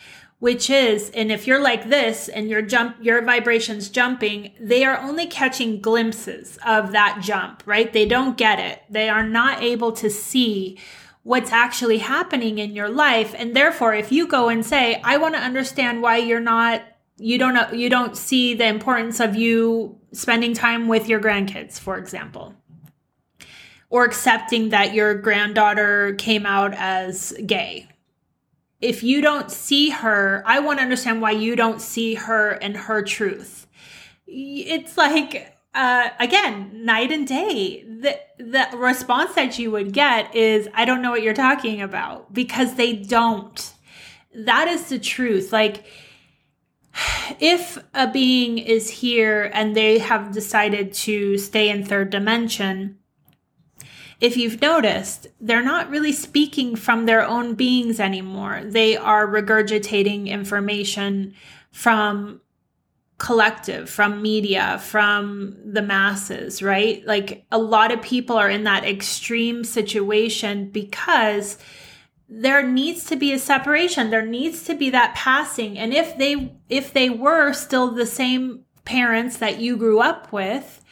Which 0.44 0.70
is, 0.70 1.10
and 1.12 1.32
if 1.32 1.48
you're 1.48 1.62
like 1.62 1.88
this 1.88 2.28
and 2.28 2.50
your 2.50 2.62
jump, 2.62 2.98
your 3.00 3.22
vibrations 3.22 3.88
jumping, 3.88 4.52
they 4.60 4.84
are 4.84 4.98
only 4.98 5.26
catching 5.26 5.80
glimpses 5.80 6.60
of 6.66 6.92
that 6.92 7.22
jump, 7.22 7.64
right? 7.66 7.94
They 7.94 8.06
don't 8.06 8.36
get 8.36 8.60
it. 8.60 8.82
They 8.90 9.08
are 9.08 9.26
not 9.26 9.64
able 9.64 9.94
to 9.94 10.10
see 10.10 10.78
what's 11.22 11.54
actually 11.54 12.00
happening 12.00 12.58
in 12.58 12.76
your 12.76 12.90
life. 12.90 13.34
And 13.38 13.56
therefore, 13.56 13.94
if 13.94 14.12
you 14.12 14.28
go 14.28 14.50
and 14.50 14.66
say, 14.66 15.00
I 15.02 15.16
want 15.16 15.36
to 15.36 15.40
understand 15.40 16.02
why 16.02 16.18
you're 16.18 16.42
not 16.42 16.82
you 17.16 17.38
don't 17.38 17.74
you 17.74 17.90
don't 17.90 18.18
see 18.18 18.54
the 18.54 18.68
importance 18.68 19.22
of 19.22 19.38
you 19.38 19.98
spending 20.12 20.54
time 20.54 20.90
with 20.90 21.08
your 21.08 21.22
grandkids 21.22 21.80
for 21.80 21.98
example 21.98 22.54
or 23.90 24.04
accepting 24.04 24.70
that 24.70 24.94
your 24.94 25.14
granddaughter 25.14 26.16
came 26.16 26.46
out 26.46 26.74
as 26.74 27.34
gay 27.46 27.88
if 28.84 29.02
you 29.02 29.22
don't 29.22 29.50
see 29.50 29.90
her 29.90 30.44
i 30.46 30.60
want 30.60 30.78
to 30.78 30.84
understand 30.84 31.22
why 31.22 31.32
you 31.32 31.56
don't 31.56 31.82
see 31.82 32.16
her 32.16 32.52
and 32.52 32.76
her 32.76 33.02
truth. 33.02 33.68
It's 34.28 34.98
like 34.98 35.56
uh, 35.74 36.10
again 36.20 36.86
night 36.86 37.12
and 37.12 37.28
day. 37.28 37.84
The 37.84 38.20
the 38.38 38.78
response 38.78 39.36
that 39.36 39.58
you 39.58 39.72
would 39.72 39.94
get 39.94 40.36
is 40.36 40.68
i 40.74 40.86
don't 40.86 41.02
know 41.02 41.12
what 41.12 41.24
you're 41.24 41.34
talking 41.34 41.82
about 41.82 42.34
because 42.34 42.76
they 42.76 42.94
don't. 42.94 43.74
That 44.36 44.68
is 44.68 44.90
the 44.90 45.00
truth. 45.00 45.54
Like 45.54 45.86
if 47.40 47.78
a 47.94 48.12
being 48.12 48.58
is 48.58 48.90
here 48.90 49.50
and 49.54 49.76
they 49.76 50.00
have 50.00 50.32
decided 50.32 50.94
to 50.94 51.38
stay 51.38 51.70
in 51.70 51.86
third 51.86 52.10
dimension, 52.10 52.98
if 54.24 54.38
you've 54.38 54.62
noticed, 54.62 55.28
they're 55.42 55.62
not 55.62 55.90
really 55.90 56.14
speaking 56.14 56.78
from 56.78 57.06
their 57.06 57.28
own 57.28 57.56
beings 57.56 58.00
anymore. 58.00 58.62
They 58.64 58.96
are 58.96 59.28
regurgitating 59.28 60.28
information 60.28 61.34
from 61.72 62.40
collective, 63.18 63.90
from 63.90 64.22
media, 64.22 64.80
from 64.82 65.58
the 65.66 65.82
masses, 65.82 66.64
right? 66.64 67.06
Like 67.06 67.46
a 67.52 67.58
lot 67.58 67.92
of 67.92 68.02
people 68.02 68.38
are 68.38 68.50
in 68.50 68.64
that 68.64 68.86
extreme 68.86 69.66
situation 69.66 70.70
because 70.70 71.58
there 72.30 72.66
needs 72.66 73.06
to 73.08 73.18
be 73.18 73.34
a 73.34 73.38
separation 73.38 74.10
there 74.10 74.26
needs 74.26 74.64
to 74.64 74.74
be 74.74 74.90
that 74.90 75.14
passing 75.14 75.78
and 75.78 75.94
if 75.94 76.18
they 76.18 76.52
if 76.68 76.92
they 76.92 77.08
were 77.08 77.54
still 77.54 77.92
the 77.92 78.08
same 78.08 78.64
parents 78.86 79.38
that 79.38 79.60
you 79.60 79.78
grew 79.78 80.00
up 80.00 80.32
with 80.32 80.83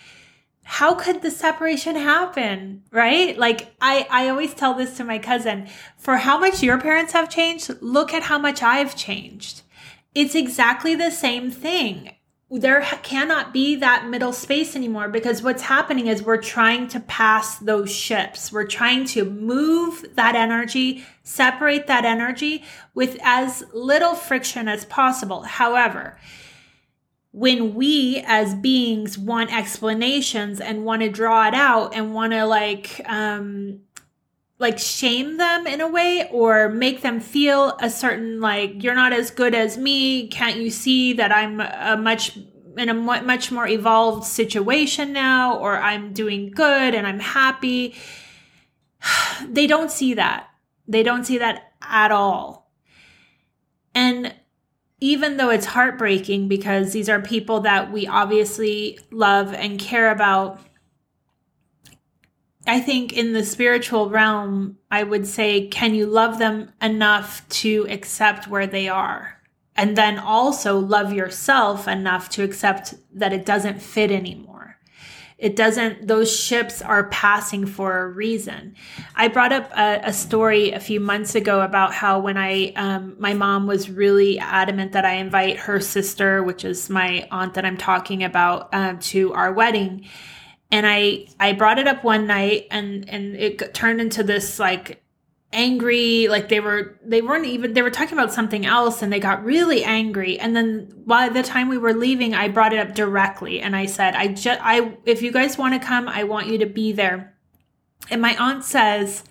how 0.72 0.96
could 0.96 1.22
the 1.22 1.30
separation 1.30 1.98
happen 1.98 2.82
right 2.92 3.38
like 3.38 3.76
i 3.82 4.08
i 4.10 4.30
always 4.30 4.54
tell 4.54 4.74
this 4.74 4.96
to 4.96 5.04
my 5.04 5.20
cousin 5.20 5.68
for 5.98 6.16
how 6.16 6.40
much 6.40 6.64
your 6.64 6.80
parents 6.80 7.12
have 7.12 7.30
changed 7.30 7.70
look 7.82 8.14
at 8.14 8.24
how 8.24 8.40
much 8.40 8.64
i've 8.64 8.96
changed 8.96 9.64
it's 10.16 10.34
exactly 10.34 10.96
the 10.96 11.12
same 11.12 11.52
thing 11.52 12.10
there 12.50 12.82
cannot 13.04 13.52
be 13.52 13.76
that 13.78 14.08
middle 14.08 14.32
space 14.32 14.74
anymore 14.76 15.10
because 15.10 15.44
what's 15.44 15.64
happening 15.64 16.08
is 16.08 16.24
we're 16.24 16.36
trying 16.36 16.90
to 16.90 17.00
pass 17.00 17.58
those 17.60 17.90
ships. 17.90 18.52
We're 18.52 18.68
trying 18.68 19.06
to 19.06 19.24
move 19.24 20.06
that 20.16 20.36
energy, 20.36 21.06
separate 21.24 21.88
that 21.88 22.04
energy 22.04 22.66
with 22.94 23.18
as 23.24 23.64
little 23.74 24.16
friction 24.16 24.68
as 24.68 24.84
possible. 24.84 25.44
However, 25.44 26.18
when 27.32 27.74
we 27.74 28.24
as 28.28 28.54
beings 28.56 29.18
want 29.18 29.56
explanations 29.56 30.60
and 30.60 30.84
want 30.84 31.02
to 31.02 31.10
draw 31.10 31.48
it 31.48 31.54
out 31.54 31.96
and 31.96 32.14
want 32.14 32.34
to 32.34 32.46
like 32.46 33.02
um 33.06 33.80
like 34.60 34.78
shame 34.78 35.38
them 35.38 35.66
in 35.66 35.82
a 35.82 35.88
way 35.88 36.30
or 36.32 36.70
make 36.70 37.02
them 37.02 37.20
feel 37.20 37.76
a 37.80 37.90
certain 37.90 38.40
like 38.40 38.84
you're 38.84 38.96
not 38.96 39.14
as 39.14 39.32
good 39.32 39.56
as 39.56 39.78
me. 39.78 40.28
Can't 40.28 40.58
you 40.58 40.70
see 40.70 41.14
that 41.14 41.32
i'm 41.32 41.60
a 41.62 41.98
much 41.98 42.38
in 42.78 42.90
a 42.90 42.94
much 42.94 43.52
more 43.52 43.68
evolved 43.68 44.26
situation 44.26 45.12
now 45.12 45.58
or 45.58 45.78
i'm 45.78 46.14
doing 46.14 46.52
good 46.52 46.94
and 46.94 47.08
i'm 47.08 47.20
happy? 47.20 47.96
They 49.48 49.66
don't 49.66 49.90
see 49.90 50.14
that. 50.14 50.50
They 50.88 51.02
don't 51.02 51.26
see 51.26 51.40
that 51.40 51.74
at 51.82 52.12
all. 52.12 52.70
And 53.96 54.36
even 55.02 55.38
though 55.38 55.50
it's 55.50 55.66
heartbreaking 55.66 56.48
because 56.48 56.94
these 56.94 57.10
are 57.10 57.20
people 57.20 57.62
that 57.62 57.92
we 57.92 58.08
obviously 58.08 59.00
love 59.10 59.54
and 59.54 59.80
care 59.80 60.12
about 60.12 60.62
I 62.68 62.80
think 62.80 63.12
in 63.12 63.34
the 63.34 63.44
spiritual 63.44 64.12
realm, 64.12 64.78
I 64.92 65.02
would 65.02 65.26
say, 65.26 65.68
can 65.68 65.96
you 65.96 66.06
love 66.06 66.38
them 66.38 66.72
enough 66.80 67.48
to 67.50 67.88
accept 67.90 68.48
where 68.48 68.68
they 68.68 68.88
are? 68.88 69.42
And 69.76 69.98
then 69.98 70.20
also 70.20 70.78
love 70.78 71.12
yourself 71.12 71.88
enough 71.88 72.30
to 72.30 72.44
accept 72.44 72.94
that 73.14 73.34
it 73.34 73.48
doesn't 73.48 73.82
fit 73.82 74.12
anymore. 74.12 74.61
It 75.42 75.56
doesn't, 75.56 76.08
those 76.08 76.34
ships 76.34 76.82
are 76.82 77.10
passing 77.10 77.66
for 77.66 78.04
a 78.04 78.08
reason. 78.08 78.76
I 79.16 79.28
brought 79.28 79.52
up 79.52 79.72
a, 79.76 80.00
a 80.04 80.14
story 80.14 80.72
a 80.72 80.80
few 80.80 81.00
months 81.00 81.34
ago 81.36 81.62
about 81.62 81.94
how 81.94 82.20
when 82.20 82.38
I, 82.38 82.74
um, 82.76 83.16
my 83.18 83.34
mom 83.34 83.66
was 83.66 83.90
really 83.90 84.38
adamant 84.40 84.92
that 84.92 85.04
I 85.04 85.14
invite 85.14 85.58
her 85.58 85.80
sister, 85.80 86.44
which 86.44 86.64
is 86.64 86.90
my 86.90 87.28
aunt 87.32 87.56
that 87.56 87.66
I'm 87.66 87.78
talking 87.78 88.24
about, 88.24 88.70
uh, 88.72 88.96
to 89.00 89.34
our 89.34 89.52
wedding 89.52 90.08
and 90.72 90.88
I 90.88 91.28
I 91.40 91.54
brought 91.54 91.80
it 91.80 91.88
up 91.88 92.04
one 92.04 92.28
night 92.28 92.68
and 92.72 93.08
and 93.10 93.36
it 93.36 93.74
turned 93.74 94.00
into 94.00 94.24
this 94.24 94.58
like 94.58 95.04
angry 95.54 96.28
like 96.30 96.48
they 96.48 96.60
were 96.60 96.98
they 97.04 97.22
weren't 97.22 97.46
even 97.46 97.74
they 97.74 97.82
were 97.82 97.90
talking 97.90 98.18
about 98.18 98.32
something 98.34 98.66
else 98.66 99.02
and 99.02 99.12
they 99.12 99.20
got 99.20 99.44
really 99.44 99.84
angry. 99.84 100.40
And 100.40 100.56
then 100.56 100.92
by 101.06 101.30
the 101.30 101.44
time 101.44 101.68
we 101.68 101.78
were 101.78 101.94
leaving 101.94 102.34
I 102.34 102.48
brought 102.48 102.74
it 102.74 102.80
up 102.80 102.96
directly 102.96 103.62
and 103.62 103.76
I 103.76 103.86
said 103.86 104.16
I 104.16 104.30
just 104.30 104.60
I 104.64 104.98
if 105.06 105.22
you 105.22 105.32
guys 105.32 105.58
want 105.58 105.80
to 105.80 105.86
come 105.86 106.08
I 106.08 106.24
want 106.24 106.48
you 106.48 106.58
to 106.60 106.66
be 106.66 106.92
there. 106.92 107.36
And 108.10 108.22
my 108.22 108.36
aunt 108.38 108.64
says 108.64 109.24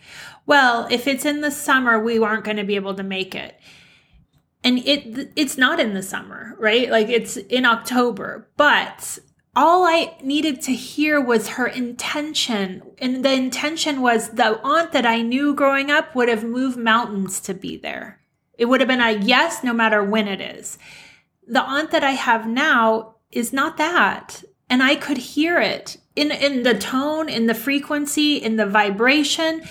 well 0.44 0.86
if 0.90 1.06
it's 1.06 1.24
in 1.24 1.40
the 1.40 1.50
summer 1.50 1.98
we 1.98 2.18
aren't 2.18 2.44
going 2.44 2.58
to 2.58 2.64
be 2.64 2.76
able 2.76 2.94
to 2.94 3.02
make 3.02 3.34
it. 3.34 3.58
And 4.62 4.78
it 4.78 5.32
it's 5.36 5.56
not 5.56 5.80
in 5.80 5.94
the 5.94 6.02
summer 6.02 6.54
right? 6.58 6.90
Like 6.90 7.08
it's 7.08 7.38
in 7.38 7.64
October. 7.64 8.50
But 8.58 9.18
all 9.56 9.84
I 9.84 10.16
needed 10.22 10.62
to 10.62 10.72
hear 10.72 11.20
was 11.20 11.48
her 11.48 11.66
intention. 11.66 12.82
And 12.98 13.24
the 13.24 13.32
intention 13.32 14.00
was 14.00 14.30
the 14.30 14.60
aunt 14.62 14.92
that 14.92 15.06
I 15.06 15.22
knew 15.22 15.54
growing 15.54 15.90
up 15.90 16.14
would 16.14 16.28
have 16.28 16.44
moved 16.44 16.76
mountains 16.76 17.40
to 17.40 17.54
be 17.54 17.76
there. 17.76 18.20
It 18.56 18.66
would 18.66 18.80
have 18.80 18.88
been 18.88 19.00
a 19.00 19.12
yes, 19.12 19.64
no 19.64 19.72
matter 19.72 20.04
when 20.04 20.28
it 20.28 20.40
is. 20.40 20.78
The 21.46 21.62
aunt 21.62 21.90
that 21.90 22.04
I 22.04 22.12
have 22.12 22.46
now 22.46 23.16
is 23.32 23.52
not 23.52 23.76
that. 23.78 24.44
And 24.68 24.82
I 24.82 24.94
could 24.94 25.18
hear 25.18 25.58
it 25.58 25.96
in, 26.14 26.30
in 26.30 26.62
the 26.62 26.78
tone, 26.78 27.28
in 27.28 27.46
the 27.46 27.54
frequency, 27.54 28.36
in 28.36 28.56
the 28.56 28.66
vibration. 28.66 29.62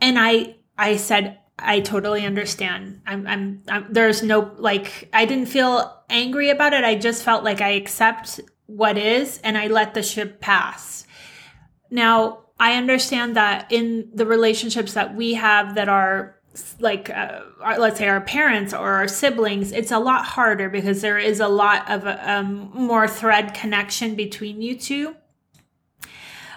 And 0.00 0.18
I, 0.18 0.56
I 0.76 0.96
said, 0.96 1.38
I 1.56 1.80
totally 1.80 2.26
understand. 2.26 3.02
I'm, 3.06 3.26
I'm, 3.26 3.62
I'm, 3.68 3.86
there's 3.92 4.22
no, 4.22 4.50
like, 4.56 5.08
I 5.12 5.24
didn't 5.24 5.46
feel 5.46 6.02
angry 6.08 6.50
about 6.50 6.72
it. 6.72 6.82
I 6.82 6.96
just 6.96 7.22
felt 7.22 7.44
like 7.44 7.60
I 7.60 7.70
accept 7.70 8.40
what 8.76 8.96
is 8.96 9.38
and 9.42 9.58
I 9.58 9.66
let 9.66 9.94
the 9.94 10.02
ship 10.02 10.40
pass. 10.40 11.06
Now, 11.90 12.44
I 12.58 12.74
understand 12.74 13.36
that 13.36 13.72
in 13.72 14.10
the 14.14 14.26
relationships 14.26 14.92
that 14.92 15.14
we 15.14 15.34
have 15.34 15.74
that 15.76 15.88
are 15.88 16.36
like 16.78 17.08
uh, 17.10 17.40
our, 17.60 17.78
let's 17.78 17.98
say 17.98 18.08
our 18.08 18.20
parents 18.20 18.74
or 18.74 18.90
our 18.90 19.08
siblings 19.08 19.70
it's 19.70 19.92
a 19.92 19.98
lot 19.98 20.24
harder 20.24 20.68
because 20.68 21.00
there 21.00 21.18
is 21.18 21.38
a 21.38 21.48
lot 21.48 21.88
of 21.88 22.04
um, 22.06 22.70
more 22.74 23.06
thread 23.06 23.54
connection 23.54 24.16
between 24.16 24.60
you 24.60 24.76
two 24.76 25.14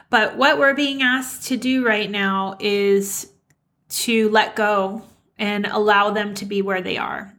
but 0.09 0.35
what 0.35 0.57
we're 0.57 0.73
being 0.73 1.03
asked 1.03 1.47
to 1.47 1.57
do 1.57 1.85
right 1.85 2.09
now 2.09 2.57
is 2.59 3.31
to 3.89 4.29
let 4.29 4.55
go 4.55 5.03
and 5.37 5.67
allow 5.67 6.09
them 6.09 6.33
to 6.33 6.45
be 6.45 6.63
where 6.63 6.81
they 6.81 6.97
are 6.97 7.31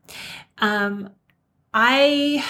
um, 0.58 1.10
i 1.72 2.44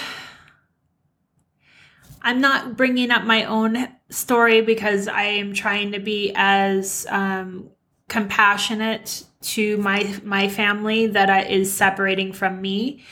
I'm 2.25 2.41
not 2.41 2.75
bringing 2.75 3.11
up 3.11 3.23
my 3.23 3.43
own 3.43 3.87
story 4.09 4.61
because 4.61 5.07
I 5.07 5.23
am 5.23 5.53
trying 5.53 5.91
to 5.91 5.99
be 5.99 6.31
as 6.33 7.05
um, 7.11 7.69
compassionate 8.09 9.23
to 9.41 9.77
my 9.77 10.19
my 10.23 10.49
family 10.49 11.05
that 11.05 11.51
is 11.51 11.71
separating 11.71 12.33
from 12.33 12.59
me. 12.59 13.05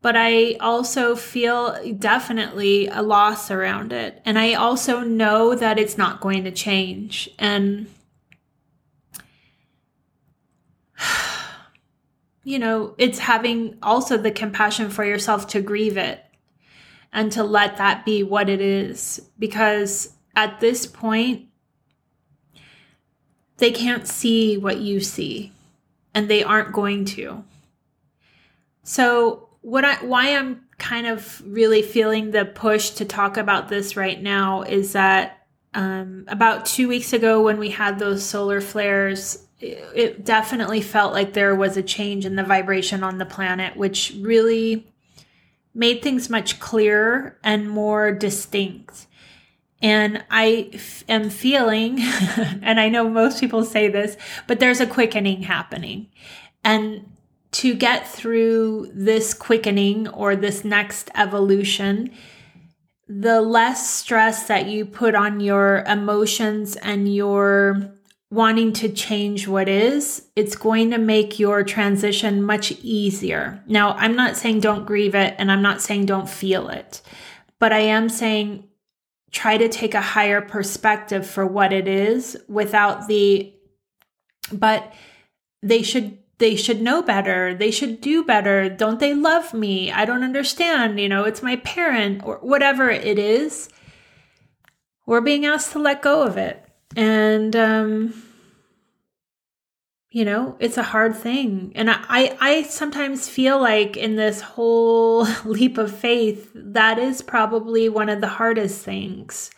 But 0.00 0.14
I 0.16 0.54
also 0.60 1.16
feel 1.16 1.76
definitely 1.98 2.86
a 2.86 3.02
loss 3.02 3.50
around 3.50 3.92
it. 3.92 4.22
And 4.24 4.38
I 4.38 4.54
also 4.54 5.00
know 5.00 5.56
that 5.56 5.80
it's 5.80 5.98
not 5.98 6.20
going 6.20 6.44
to 6.44 6.52
change. 6.52 7.28
And, 7.36 7.88
you 12.44 12.60
know, 12.60 12.94
it's 12.98 13.18
having 13.18 13.76
also 13.82 14.16
the 14.16 14.30
compassion 14.30 14.90
for 14.90 15.04
yourself 15.04 15.48
to 15.48 15.60
grieve 15.60 15.96
it 15.96 16.25
and 17.16 17.32
to 17.32 17.42
let 17.42 17.78
that 17.78 18.04
be 18.04 18.22
what 18.22 18.50
it 18.50 18.60
is. 18.60 19.22
Because 19.38 20.14
at 20.36 20.60
this 20.60 20.86
point, 20.86 21.46
they 23.56 23.72
can't 23.72 24.06
see 24.06 24.58
what 24.58 24.78
you 24.78 25.00
see, 25.00 25.50
and 26.14 26.28
they 26.28 26.44
aren't 26.44 26.74
going 26.74 27.06
to. 27.06 27.42
So, 28.82 29.48
what 29.62 29.84
I 29.84 29.96
why 30.04 30.36
I'm 30.36 30.60
kind 30.78 31.06
of 31.06 31.42
really 31.46 31.80
feeling 31.80 32.30
the 32.30 32.44
push 32.44 32.90
to 32.90 33.06
talk 33.06 33.38
about 33.38 33.70
this 33.70 33.96
right 33.96 34.22
now 34.22 34.60
is 34.62 34.92
that 34.92 35.46
um, 35.72 36.26
about 36.28 36.66
two 36.66 36.86
weeks 36.86 37.14
ago, 37.14 37.42
when 37.42 37.58
we 37.58 37.70
had 37.70 37.98
those 37.98 38.22
solar 38.24 38.60
flares, 38.60 39.46
it, 39.58 39.82
it 39.94 40.24
definitely 40.26 40.82
felt 40.82 41.14
like 41.14 41.32
there 41.32 41.54
was 41.54 41.78
a 41.78 41.82
change 41.82 42.26
in 42.26 42.36
the 42.36 42.42
vibration 42.42 43.02
on 43.02 43.16
the 43.16 43.24
planet, 43.24 43.74
which 43.74 44.14
really 44.20 44.86
made 45.76 46.02
things 46.02 46.30
much 46.30 46.58
clearer 46.58 47.38
and 47.44 47.68
more 47.70 48.10
distinct. 48.10 49.06
And 49.82 50.24
I 50.30 50.70
f- 50.72 51.04
am 51.08 51.28
feeling, 51.28 51.98
and 52.62 52.80
I 52.80 52.88
know 52.88 53.08
most 53.08 53.38
people 53.38 53.62
say 53.62 53.88
this, 53.88 54.16
but 54.46 54.58
there's 54.58 54.80
a 54.80 54.86
quickening 54.86 55.42
happening. 55.42 56.08
And 56.64 57.12
to 57.52 57.74
get 57.74 58.08
through 58.08 58.90
this 58.94 59.34
quickening 59.34 60.08
or 60.08 60.34
this 60.34 60.64
next 60.64 61.10
evolution, 61.14 62.10
the 63.06 63.42
less 63.42 63.88
stress 63.88 64.46
that 64.48 64.66
you 64.66 64.86
put 64.86 65.14
on 65.14 65.40
your 65.40 65.84
emotions 65.86 66.76
and 66.76 67.14
your 67.14 67.95
wanting 68.30 68.72
to 68.72 68.88
change 68.88 69.46
what 69.46 69.68
is, 69.68 70.26
it's 70.34 70.56
going 70.56 70.90
to 70.90 70.98
make 70.98 71.38
your 71.38 71.62
transition 71.62 72.42
much 72.42 72.72
easier. 72.82 73.62
Now, 73.66 73.92
I'm 73.92 74.16
not 74.16 74.36
saying 74.36 74.60
don't 74.60 74.86
grieve 74.86 75.14
it 75.14 75.34
and 75.38 75.50
I'm 75.50 75.62
not 75.62 75.80
saying 75.80 76.06
don't 76.06 76.28
feel 76.28 76.68
it, 76.68 77.02
but 77.60 77.72
I 77.72 77.78
am 77.80 78.08
saying 78.08 78.64
try 79.30 79.58
to 79.58 79.68
take 79.68 79.94
a 79.94 80.00
higher 80.00 80.40
perspective 80.40 81.26
for 81.26 81.46
what 81.46 81.72
it 81.72 81.86
is 81.86 82.38
without 82.48 83.06
the 83.06 83.52
but 84.52 84.94
they 85.62 85.82
should 85.82 86.18
they 86.38 86.54
should 86.54 86.82
know 86.82 87.02
better. 87.02 87.54
They 87.54 87.70
should 87.70 88.00
do 88.00 88.22
better. 88.22 88.68
Don't 88.68 89.00
they 89.00 89.14
love 89.14 89.54
me? 89.54 89.90
I 89.90 90.04
don't 90.04 90.22
understand 90.22 90.98
you 90.98 91.08
know 91.08 91.24
it's 91.24 91.42
my 91.42 91.56
parent 91.56 92.22
or 92.24 92.36
whatever 92.36 92.88
it 92.90 93.18
is. 93.18 93.68
We're 95.06 95.20
being 95.20 95.44
asked 95.44 95.72
to 95.72 95.78
let 95.78 96.02
go 96.02 96.22
of 96.22 96.36
it. 96.36 96.62
And 96.96 97.54
um 97.54 98.25
you 100.16 100.24
know 100.24 100.56
it's 100.60 100.78
a 100.78 100.82
hard 100.82 101.14
thing 101.14 101.70
and 101.74 101.90
i 101.90 102.34
i 102.40 102.62
sometimes 102.62 103.28
feel 103.28 103.60
like 103.60 103.98
in 103.98 104.16
this 104.16 104.40
whole 104.40 105.26
leap 105.44 105.76
of 105.76 105.94
faith 105.94 106.50
that 106.54 106.98
is 106.98 107.20
probably 107.20 107.86
one 107.86 108.08
of 108.08 108.22
the 108.22 108.26
hardest 108.26 108.82
things 108.82 109.50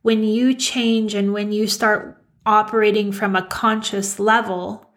when 0.00 0.24
you 0.24 0.54
change 0.54 1.12
and 1.14 1.34
when 1.34 1.52
you 1.52 1.66
start 1.66 2.16
operating 2.46 3.12
from 3.12 3.36
a 3.36 3.46
conscious 3.46 4.18
level 4.18 4.90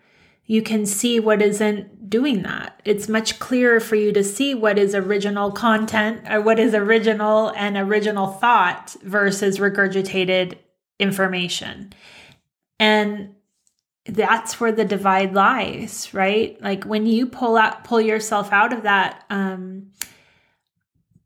you 0.46 0.62
can 0.62 0.86
see 0.86 1.20
what 1.20 1.42
isn't 1.42 2.10
doing 2.10 2.44
that. 2.44 2.82
It's 2.84 3.08
much 3.08 3.40
clearer 3.40 3.80
for 3.80 3.96
you 3.96 4.12
to 4.12 4.26
see 4.26 4.54
what 4.54 4.78
is 4.78 4.94
original 4.94 5.54
content 5.54 6.22
or 6.30 6.42
what 6.42 6.60
is 6.60 6.74
original 6.74 7.54
and 7.56 7.78
original 7.78 8.28
thought 8.28 8.94
versus 9.04 9.58
regurgitated 9.58 10.58
information. 11.00 11.94
And 12.78 13.33
that's 14.06 14.60
where 14.60 14.72
the 14.72 14.86
divide 14.86 15.34
lies, 15.34 16.14
right? 16.14 16.62
Like 16.62 16.84
when 16.84 17.06
you 17.06 17.26
pull 17.26 17.56
out 17.58 17.84
pull 17.84 18.02
yourself 18.02 18.52
out 18.52 18.74
of 18.74 18.84
that 18.84 19.24
um 19.30 19.92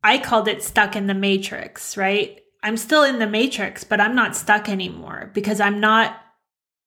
I 0.02 0.18
called 0.18 0.46
it 0.46 0.62
stuck 0.62 0.94
in 0.94 1.06
the 1.06 1.14
matrix, 1.14 1.96
right? 1.96 2.40
I'm 2.62 2.76
still 2.76 3.02
in 3.02 3.18
the 3.18 3.26
matrix, 3.26 3.84
but 3.84 4.00
I'm 4.00 4.14
not 4.14 4.36
stuck 4.36 4.68
anymore 4.68 5.30
because 5.34 5.60
I'm 5.60 5.80
not 5.80 6.16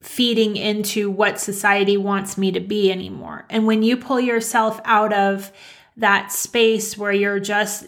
feeding 0.01 0.57
into 0.57 1.11
what 1.11 1.39
society 1.39 1.97
wants 1.97 2.37
me 2.37 2.51
to 2.51 2.59
be 2.59 2.91
anymore. 2.91 3.45
And 3.49 3.67
when 3.67 3.83
you 3.83 3.97
pull 3.97 4.19
yourself 4.19 4.79
out 4.83 5.13
of 5.13 5.51
that 5.97 6.31
space 6.31 6.97
where 6.97 7.11
you're 7.11 7.39
just 7.39 7.85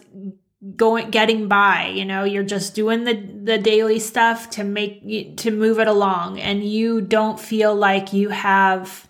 going 0.76 1.10
getting 1.10 1.48
by 1.48 1.88
you 1.88 2.04
know? 2.04 2.24
You're 2.24 2.42
just 2.42 2.74
doing 2.74 3.04
the 3.04 3.14
the 3.14 3.58
daily 3.58 3.98
stuff 3.98 4.50
to 4.50 4.64
make 4.64 5.36
to 5.38 5.50
move 5.50 5.78
it 5.78 5.88
along. 5.88 6.40
And 6.40 6.64
you 6.64 7.00
don't 7.00 7.38
feel 7.38 7.74
like 7.74 8.12
you 8.12 8.30
have 8.30 9.08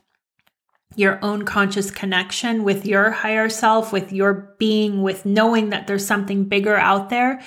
your 0.97 1.19
own 1.23 1.45
conscious 1.45 1.91
connection 1.91 2.65
with 2.65 2.87
your 2.87 3.11
higher 3.11 3.49
self 3.49 3.93
with 3.93 4.13
your 4.13 4.55
being 4.59 5.03
with 5.03 5.27
knowing 5.27 5.71
that 5.71 5.87
there's 5.87 6.07
something 6.07 6.45
bigger 6.45 6.77
out 6.77 7.11
there 7.11 7.43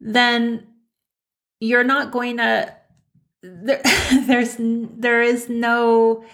then 0.00 0.66
you're 1.60 1.84
not 1.84 2.10
going 2.10 2.38
to 2.38 2.74
there, 3.42 3.82
there's 4.26 4.56
there 4.58 5.22
is 5.22 5.48
no 5.48 6.24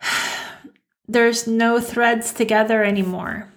there's 1.08 1.46
no 1.46 1.80
threads 1.80 2.32
together 2.32 2.82
anymore 2.84 3.49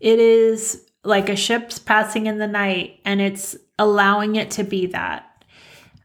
it 0.00 0.18
is 0.18 0.86
like 1.04 1.28
a 1.28 1.36
ship's 1.36 1.78
passing 1.78 2.26
in 2.26 2.38
the 2.38 2.46
night 2.46 3.00
and 3.04 3.20
it's 3.20 3.56
allowing 3.78 4.36
it 4.36 4.50
to 4.52 4.64
be 4.64 4.86
that. 4.86 5.26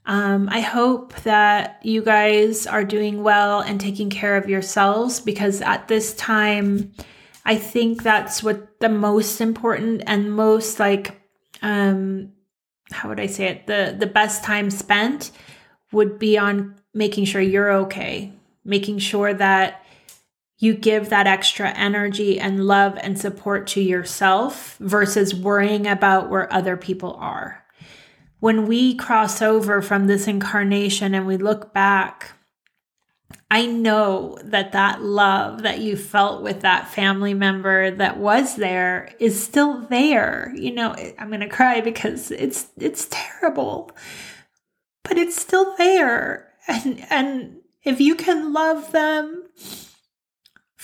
Um, 0.06 0.50
I 0.52 0.60
hope 0.60 1.16
that 1.24 1.80
you 1.84 2.04
guys 2.04 2.68
are 2.68 2.84
doing 2.84 3.24
well 3.24 3.62
and 3.62 3.82
taking 3.82 4.10
care 4.10 4.38
of 4.38 4.48
yourselves 4.48 5.20
because 5.20 5.62
at 5.62 5.88
this 5.88 6.14
time, 6.14 6.92
I 7.44 7.56
think 7.56 8.04
that's 8.04 8.44
what 8.44 8.80
the 8.80 8.90
most 8.90 9.42
important 9.42 10.04
and 10.06 10.36
most 10.36 10.80
like, 10.80 11.22
um, 11.62 12.34
how 12.92 13.10
would 13.10 13.20
I 13.20 13.26
say 13.26 13.46
it? 13.48 13.68
The 13.68 13.96
the 13.98 14.06
best 14.06 14.44
time 14.44 14.70
spent 14.70 15.32
would 15.92 16.20
be 16.20 16.38
on 16.38 16.76
making 16.94 17.26
sure 17.26 17.42
you're 17.42 17.72
okay, 17.72 18.32
making 18.64 19.00
sure 19.00 19.34
that 19.34 19.85
you 20.58 20.74
give 20.74 21.10
that 21.10 21.28
extra 21.28 21.70
energy 21.72 22.40
and 22.40 22.66
love 22.66 22.98
and 23.02 23.20
support 23.20 23.68
to 23.68 23.82
yourself 23.82 24.78
versus 24.80 25.36
worrying 25.36 25.86
about 25.86 26.30
where 26.30 26.52
other 26.52 26.78
people 26.78 27.14
are. 27.20 27.64
When 28.40 28.68
we 28.68 28.96
cross 28.96 29.42
over 29.42 29.82
from 29.82 30.08
this 30.08 30.28
incarnation 30.28 31.14
and 31.14 31.28
we 31.28 31.38
look 31.38 31.74
back, 31.74 32.34
I 33.52 33.66
know 33.66 34.38
that 34.44 34.72
that 34.72 35.02
love 35.02 35.64
that 35.64 35.80
you 35.80 35.98
felt 35.98 36.42
with 36.42 36.62
that 36.62 36.90
family 36.90 37.34
member 37.34 37.92
that 37.92 38.18
was 38.18 38.56
there 38.56 39.14
is 39.20 39.42
still 39.42 39.82
there. 39.88 40.54
You 40.56 40.74
know, 40.74 40.96
I'm 41.20 41.30
going 41.30 41.42
to 41.42 41.50
cry 41.50 41.82
because 41.82 42.32
it's 42.32 42.68
it's 42.78 43.08
terrible. 43.10 43.92
But 45.04 45.18
it's 45.18 45.40
still 45.40 45.76
there. 45.78 46.54
And 46.68 47.06
and 47.12 47.58
if 47.84 48.02
you 48.02 48.16
can 48.16 48.52
love 48.52 48.92
them 48.92 49.44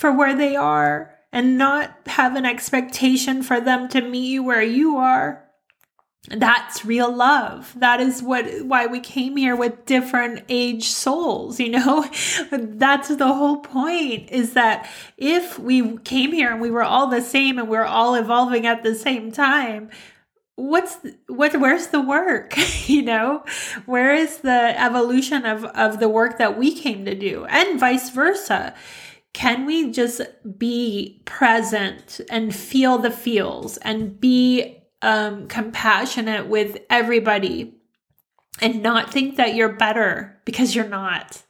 for 0.01 0.11
where 0.11 0.35
they 0.35 0.55
are 0.55 1.13
and 1.31 1.59
not 1.59 1.95
have 2.07 2.35
an 2.35 2.43
expectation 2.43 3.43
for 3.43 3.61
them 3.61 3.87
to 3.87 4.01
meet 4.01 4.27
you 4.27 4.43
where 4.43 4.63
you 4.63 4.97
are, 4.97 5.47
that's 6.27 6.83
real 6.83 7.15
love. 7.15 7.73
That 7.77 8.01
is 8.01 8.21
what 8.21 8.45
why 8.65 8.87
we 8.87 8.99
came 8.99 9.37
here 9.37 9.55
with 9.55 9.85
different 9.85 10.43
age 10.49 10.89
souls 10.89 11.59
you 11.59 11.69
know? 11.69 12.07
That's 12.51 13.15
the 13.15 13.33
whole 13.33 13.57
point 13.57 14.29
is 14.31 14.53
that 14.53 14.89
if 15.17 15.57
we 15.57 15.97
came 15.99 16.31
here 16.31 16.51
and 16.51 16.61
we 16.61 16.69
were 16.69 16.83
all 16.83 17.07
the 17.07 17.21
same 17.21 17.57
and 17.57 17.67
we 17.67 17.77
we're 17.77 17.85
all 17.85 18.13
evolving 18.15 18.67
at 18.67 18.83
the 18.83 18.93
same 18.93 19.31
time 19.31 19.89
what's 20.55 20.97
what 21.27 21.59
where's 21.59 21.87
the 21.87 22.01
work 22.01 22.53
you 22.87 23.01
know? 23.01 23.43
Where 23.85 24.13
is 24.13 24.37
the 24.37 24.79
evolution 24.79 25.45
of 25.45 25.65
of 25.65 25.99
the 25.99 26.09
work 26.09 26.37
that 26.37 26.57
we 26.57 26.75
came 26.75 27.05
to 27.05 27.15
do? 27.15 27.45
And 27.45 27.79
vice 27.79 28.09
versa 28.11 28.75
can 29.33 29.65
we 29.65 29.91
just 29.91 30.21
be 30.57 31.21
present 31.25 32.19
and 32.29 32.53
feel 32.53 32.97
the 32.97 33.11
feels 33.11 33.77
and 33.77 34.19
be 34.19 34.83
um, 35.01 35.47
compassionate 35.47 36.47
with 36.47 36.79
everybody 36.89 37.73
and 38.61 38.83
not 38.83 39.11
think 39.11 39.37
that 39.37 39.55
you're 39.55 39.73
better 39.73 40.39
because 40.45 40.75
you're 40.75 40.87
not? 40.87 41.43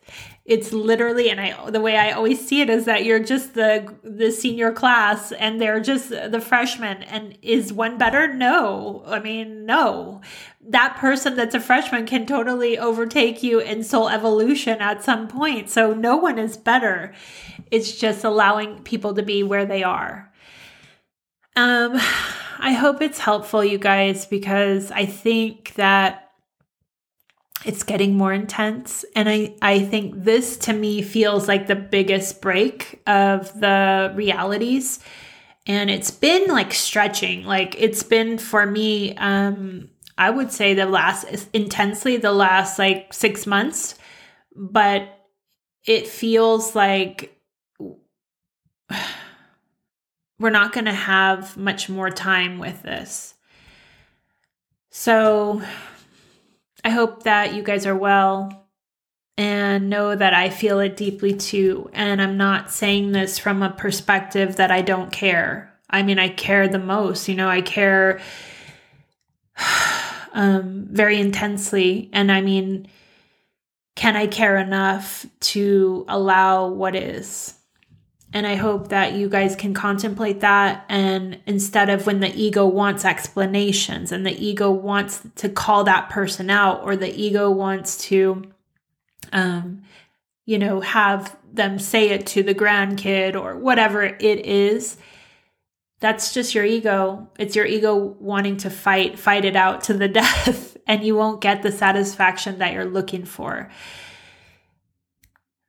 It's 0.44 0.74
literally 0.74 1.30
and 1.30 1.40
i 1.40 1.70
the 1.70 1.80
way 1.80 1.96
i 1.96 2.12
always 2.12 2.46
see 2.46 2.62
it 2.62 2.70
is 2.70 2.86
that 2.86 3.06
you're 3.06 3.20
just 3.20 3.54
the 3.54 3.96
the 4.04 4.32
senior 4.32 4.72
class 4.74 5.32
and 5.32 5.62
they're 5.62 5.80
just 5.80 6.10
the 6.10 6.42
freshmen 6.42 7.04
and 7.04 7.38
is 7.44 7.72
one 7.72 7.98
better? 7.98 8.34
No. 8.34 9.04
I 9.06 9.20
mean 9.20 9.66
no 9.66 10.22
that 10.68 10.96
person 10.98 11.36
that's 11.36 11.56
a 11.56 11.60
freshman 11.60 12.06
can 12.06 12.26
totally 12.26 12.78
overtake 12.78 13.42
you 13.42 13.60
in 13.60 13.84
soul 13.84 14.10
evolution 14.10 14.80
at 14.80 15.04
some 15.04 15.28
point 15.28 15.70
so 15.70 15.94
no 15.94 16.16
one 16.16 16.38
is 16.38 16.56
better 16.58 17.14
it's 17.72 17.98
just 17.98 18.24
allowing 18.24 18.82
people 18.84 19.14
to 19.14 19.24
be 19.24 19.42
where 19.44 19.66
they 19.66 19.84
are 19.84 20.32
um 21.56 22.00
I 22.62 22.74
hope 22.74 23.02
it's 23.02 23.18
helpful, 23.18 23.66
you 23.66 23.80
guys, 23.80 24.28
because 24.28 24.92
I 24.92 25.08
think 25.08 25.74
that 25.76 26.30
it's 27.66 27.82
getting 27.82 28.16
more 28.16 28.32
intense. 28.32 29.04
And 29.16 29.28
I, 29.28 29.56
I 29.64 29.80
think 29.80 30.24
this 30.24 30.58
to 30.58 30.74
me 30.74 31.02
feels 31.02 31.48
like 31.48 31.66
the 31.66 31.76
biggest 31.76 32.40
break 32.40 33.02
of 33.08 33.52
the 33.60 34.14
realities. 34.16 35.00
And 35.66 35.90
it's 35.90 36.12
been 36.12 36.50
like 36.50 36.72
stretching. 36.72 37.44
Like 37.44 37.76
it's 37.80 38.04
been 38.04 38.38
for 38.38 38.64
me, 38.66 39.16
um, 39.18 39.90
I 40.22 40.30
would 40.30 40.52
say 40.52 40.76
the 40.76 40.86
last 40.86 41.26
intensely 41.52 42.18
the 42.18 42.32
last 42.32 42.78
like 42.78 43.12
six 43.12 43.48
months, 43.48 43.96
but 44.56 45.10
it 45.84 46.06
feels 46.06 46.76
like 46.76 47.36
we're 50.40 50.52
not 50.52 50.74
going 50.74 50.86
to 50.86 50.94
have 50.94 51.58
much 51.58 51.90
more 51.90 52.12
time 52.12 52.60
with 52.60 52.84
this. 52.84 53.34
So 54.92 55.64
I 56.86 56.92
hope 56.92 57.24
that 57.24 57.56
you 57.56 57.64
guys 57.64 57.88
are 57.88 57.98
well 57.98 58.68
and 59.38 59.90
know 59.90 60.14
that 60.16 60.36
I 60.36 60.52
feel 60.52 60.82
it 60.82 60.98
deeply 60.98 61.34
too. 61.34 61.90
And 61.94 62.22
I'm 62.22 62.38
not 62.38 62.70
saying 62.70 63.12
this 63.12 63.40
from 63.40 63.64
a 63.64 63.72
perspective 63.72 64.58
that 64.58 64.70
I 64.70 64.84
don't 64.84 65.12
care. 65.12 65.74
I 65.90 66.04
mean, 66.04 66.20
I 66.20 66.30
care 66.30 66.68
the 66.68 66.78
most. 66.78 67.28
You 67.28 67.34
know, 67.34 67.50
I 67.50 67.62
care 67.62 68.22
um, 70.34 70.88
very 70.90 71.20
intensely. 71.20 72.10
And 72.14 72.32
I 72.32 72.42
mean, 72.42 72.88
can 73.96 74.16
I 74.16 74.28
care 74.28 74.58
enough 74.58 75.26
to 75.42 76.06
allow 76.08 76.68
what 76.68 76.96
is? 76.96 77.56
And 78.34 78.48
I 78.48 78.56
hope 78.56 78.88
that 78.90 79.14
you 79.14 79.28
guys 79.28 79.58
can 79.58 79.74
contemplate 79.74 80.40
that. 80.40 80.86
And 80.88 81.40
instead 81.46 81.90
of 81.90 82.06
when 82.06 82.22
the 82.22 82.34
ego 82.34 82.66
wants 82.66 83.04
explanations 83.04 84.12
and 84.12 84.26
the 84.26 84.32
ego 84.32 84.72
wants 84.72 85.22
to 85.36 85.50
call 85.50 85.84
that 85.84 86.10
person 86.10 86.50
out 86.50 86.82
or 86.84 86.96
the 86.96 87.14
ego 87.14 87.50
wants 87.50 87.98
to, 88.06 88.44
um, 89.34 89.82
you 90.46 90.58
know, 90.58 90.80
have 90.80 91.36
them 91.52 91.78
say 91.78 92.10
it 92.10 92.26
to 92.28 92.44
the 92.44 92.56
grandkid 92.56 93.36
or 93.36 93.58
whatever 93.58 94.04
it 94.04 94.46
is, 94.46 94.96
that's 96.02 96.34
just 96.34 96.56
your 96.56 96.66
ego. 96.66 97.30
It's 97.38 97.56
your 97.56 97.66
ego 97.66 97.96
wanting 98.20 98.58
to 98.58 98.70
fight, 98.70 99.18
fight 99.18 99.46
it 99.46 99.56
out 99.56 99.82
to 99.86 99.94
the 99.94 100.08
death, 100.10 100.76
and 100.86 101.04
you 101.04 101.16
won't 101.16 101.40
get 101.40 101.62
the 101.62 101.72
satisfaction 101.72 102.58
that 102.58 102.74
you're 102.74 102.86
looking 102.86 103.24
for. 103.24 103.72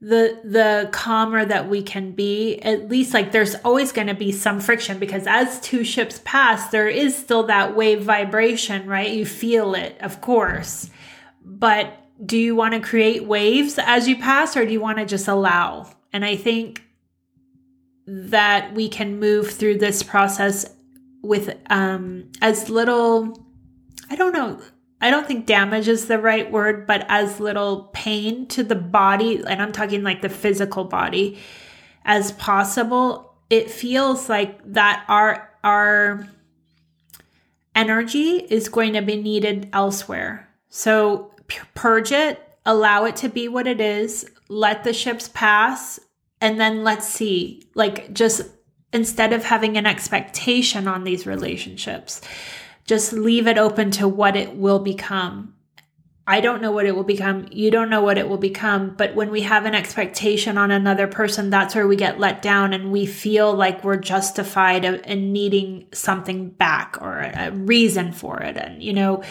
The 0.00 0.40
the 0.42 0.88
calmer 0.90 1.44
that 1.44 1.68
we 1.68 1.80
can 1.80 2.10
be 2.10 2.58
at 2.58 2.88
least 2.88 3.14
like 3.14 3.30
there's 3.30 3.54
always 3.56 3.92
going 3.92 4.08
to 4.08 4.14
be 4.14 4.32
some 4.32 4.58
friction 4.58 4.98
because 4.98 5.28
as 5.28 5.60
two 5.60 5.84
ships 5.84 6.20
pass 6.24 6.70
there 6.70 6.88
is 6.88 7.16
still 7.16 7.44
that 7.44 7.76
wave 7.76 8.02
vibration 8.02 8.88
right? 8.88 9.12
You 9.12 9.24
feel 9.24 9.76
it 9.76 9.96
of 10.00 10.20
course. 10.20 10.90
But 11.44 11.96
do 12.24 12.36
you 12.36 12.56
want 12.56 12.74
to 12.74 12.80
create 12.80 13.26
waves 13.26 13.78
as 13.78 14.08
you 14.08 14.16
pass 14.16 14.56
or 14.56 14.66
do 14.66 14.72
you 14.72 14.80
want 14.80 14.98
to 14.98 15.06
just 15.06 15.28
allow? 15.28 15.88
And 16.12 16.24
i 16.24 16.34
think 16.34 16.82
that 18.06 18.74
we 18.74 18.88
can 18.88 19.18
move 19.18 19.50
through 19.50 19.78
this 19.78 20.02
process 20.02 20.66
with 21.22 21.56
um 21.70 22.30
as 22.40 22.68
little 22.68 23.46
i 24.10 24.16
don't 24.16 24.32
know 24.32 24.60
I 25.02 25.10
don't 25.10 25.26
think 25.26 25.46
damage 25.46 25.88
is 25.88 26.06
the 26.06 26.20
right 26.20 26.48
word, 26.48 26.86
but 26.86 27.04
as 27.08 27.40
little 27.40 27.90
pain 27.92 28.46
to 28.46 28.62
the 28.62 28.76
body, 28.76 29.42
and 29.44 29.60
I'm 29.60 29.72
talking 29.72 30.04
like 30.04 30.22
the 30.22 30.28
physical 30.28 30.84
body, 30.84 31.40
as 32.04 32.30
possible. 32.32 33.34
It 33.50 33.68
feels 33.68 34.28
like 34.28 34.60
that 34.72 35.04
our 35.08 35.50
our 35.64 36.28
energy 37.74 38.46
is 38.48 38.68
going 38.68 38.92
to 38.92 39.02
be 39.02 39.20
needed 39.20 39.68
elsewhere. 39.72 40.48
So 40.68 41.32
purge 41.74 42.12
it, 42.12 42.40
allow 42.64 43.04
it 43.04 43.16
to 43.16 43.28
be 43.28 43.48
what 43.48 43.66
it 43.66 43.80
is, 43.80 44.24
let 44.48 44.84
the 44.84 44.92
ships 44.92 45.28
pass, 45.34 45.98
and 46.42 46.60
then 46.60 46.84
let's 46.84 47.08
see. 47.08 47.62
Like 47.74 48.12
just 48.12 48.42
instead 48.92 49.32
of 49.32 49.44
having 49.44 49.78
an 49.78 49.86
expectation 49.86 50.86
on 50.86 51.04
these 51.04 51.26
relationships 51.26 52.20
just 52.84 53.12
leave 53.12 53.46
it 53.46 53.56
open 53.56 53.90
to 53.92 54.08
what 54.08 54.36
it 54.36 54.56
will 54.56 54.80
become. 54.80 55.54
I 56.26 56.40
don't 56.40 56.60
know 56.60 56.72
what 56.72 56.86
it 56.86 56.94
will 56.94 57.04
become. 57.04 57.46
You 57.50 57.70
don't 57.70 57.90
know 57.90 58.02
what 58.02 58.18
it 58.18 58.28
will 58.28 58.38
become. 58.38 58.94
But 58.96 59.14
when 59.14 59.30
we 59.30 59.42
have 59.42 59.66
an 59.66 59.74
expectation 59.74 60.58
on 60.58 60.70
another 60.70 61.06
person, 61.06 61.50
that's 61.50 61.74
where 61.74 61.86
we 61.86 61.96
get 61.96 62.20
let 62.20 62.42
down 62.42 62.72
and 62.72 62.92
we 62.92 63.06
feel 63.06 63.54
like 63.54 63.82
we're 63.82 63.96
justified 63.96 64.84
in 64.84 65.32
needing 65.32 65.86
something 65.92 66.50
back 66.50 66.98
or 67.00 67.18
a 67.18 67.50
reason 67.52 68.12
for 68.12 68.40
it. 68.40 68.56
And, 68.56 68.82
you 68.82 68.92
know, 68.92 69.22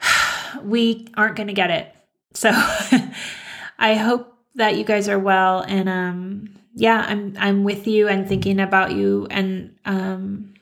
we 0.62 1.08
aren't 1.14 1.36
going 1.36 1.48
to 1.48 1.54
get 1.54 1.70
it. 1.70 1.94
So 2.34 2.50
I 3.78 3.94
hope 3.94 4.37
that 4.58 4.76
you 4.76 4.84
guys 4.84 5.08
are 5.08 5.18
well. 5.18 5.60
And, 5.60 5.88
um, 5.88 6.50
yeah, 6.74 7.04
I'm, 7.08 7.34
I'm 7.38 7.64
with 7.64 7.86
you 7.86 8.08
and 8.08 8.28
thinking 8.28 8.60
about 8.60 8.92
you. 8.92 9.26
And, 9.30 9.76
um, 9.84 10.54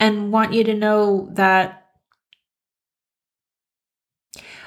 and 0.00 0.32
want 0.32 0.52
you 0.52 0.64
to 0.64 0.74
know 0.74 1.28
that 1.32 1.82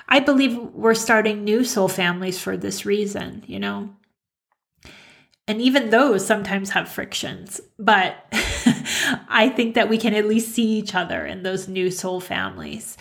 I 0.08 0.20
believe 0.20 0.58
we're 0.58 0.94
starting 0.94 1.44
new 1.44 1.64
soul 1.64 1.88
families 1.88 2.40
for 2.40 2.56
this 2.56 2.86
reason, 2.86 3.44
you 3.48 3.60
know? 3.60 3.90
And 5.48 5.62
even 5.62 5.90
those 5.90 6.26
sometimes 6.26 6.72
have 6.72 6.90
frictions, 6.90 7.62
but 7.78 8.16
I 8.32 9.52
think 9.56 9.76
that 9.76 9.90
we 9.90 9.98
can 9.98 10.14
at 10.14 10.26
least 10.26 10.54
see 10.54 10.78
each 10.78 10.96
other 10.96 11.26
in 11.26 11.44
those 11.44 11.68
new 11.68 11.92
soul 11.92 12.20
families 12.20 12.98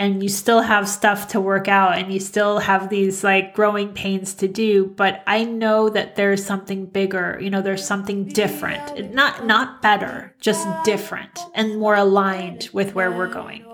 and 0.00 0.22
you 0.22 0.28
still 0.30 0.62
have 0.62 0.88
stuff 0.88 1.28
to 1.28 1.40
work 1.40 1.68
out 1.68 1.98
and 1.98 2.10
you 2.10 2.18
still 2.18 2.58
have 2.58 2.88
these 2.88 3.22
like 3.22 3.54
growing 3.54 3.92
pains 3.92 4.32
to 4.32 4.48
do 4.48 4.86
but 4.96 5.22
i 5.26 5.44
know 5.44 5.90
that 5.90 6.16
there's 6.16 6.44
something 6.44 6.86
bigger 6.86 7.38
you 7.40 7.50
know 7.50 7.60
there's 7.62 7.86
something 7.86 8.24
different. 8.24 9.14
Not 9.14 9.46
not 9.46 9.82
better 9.82 10.34
just 10.40 10.66
different 10.84 11.38
and 11.54 11.78
more 11.78 11.94
aligned 11.94 12.70
with 12.72 12.94
where 12.94 13.10
we're 13.10 13.32
going. 13.32 13.64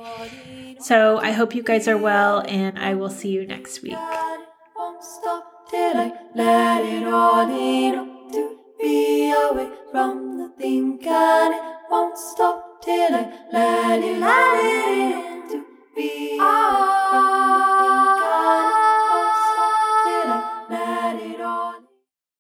So 0.81 1.19
i 1.19 1.31
hope 1.31 1.55
you 1.55 1.63
guys 1.63 1.87
are 1.89 1.97
well 1.97 2.45
and 2.49 2.79
i 2.79 2.95
will 2.95 3.11
see 3.11 3.31
you 3.31 3.47
next 3.47 3.83
week. 3.83 3.97
Be 8.79 9.33
away 9.33 9.71
from 9.91 10.37
the 10.39 10.49
thing 10.59 10.99
and 11.07 11.55
it 11.55 11.63
won't 11.91 12.19
stop 12.19 12.83
till 12.83 13.15
I 13.15 13.25
let 13.53 14.03
it, 14.05 14.19
let 14.21 14.65
it 14.65 15.36
be. 15.97 16.37
Oh. 16.39 18.16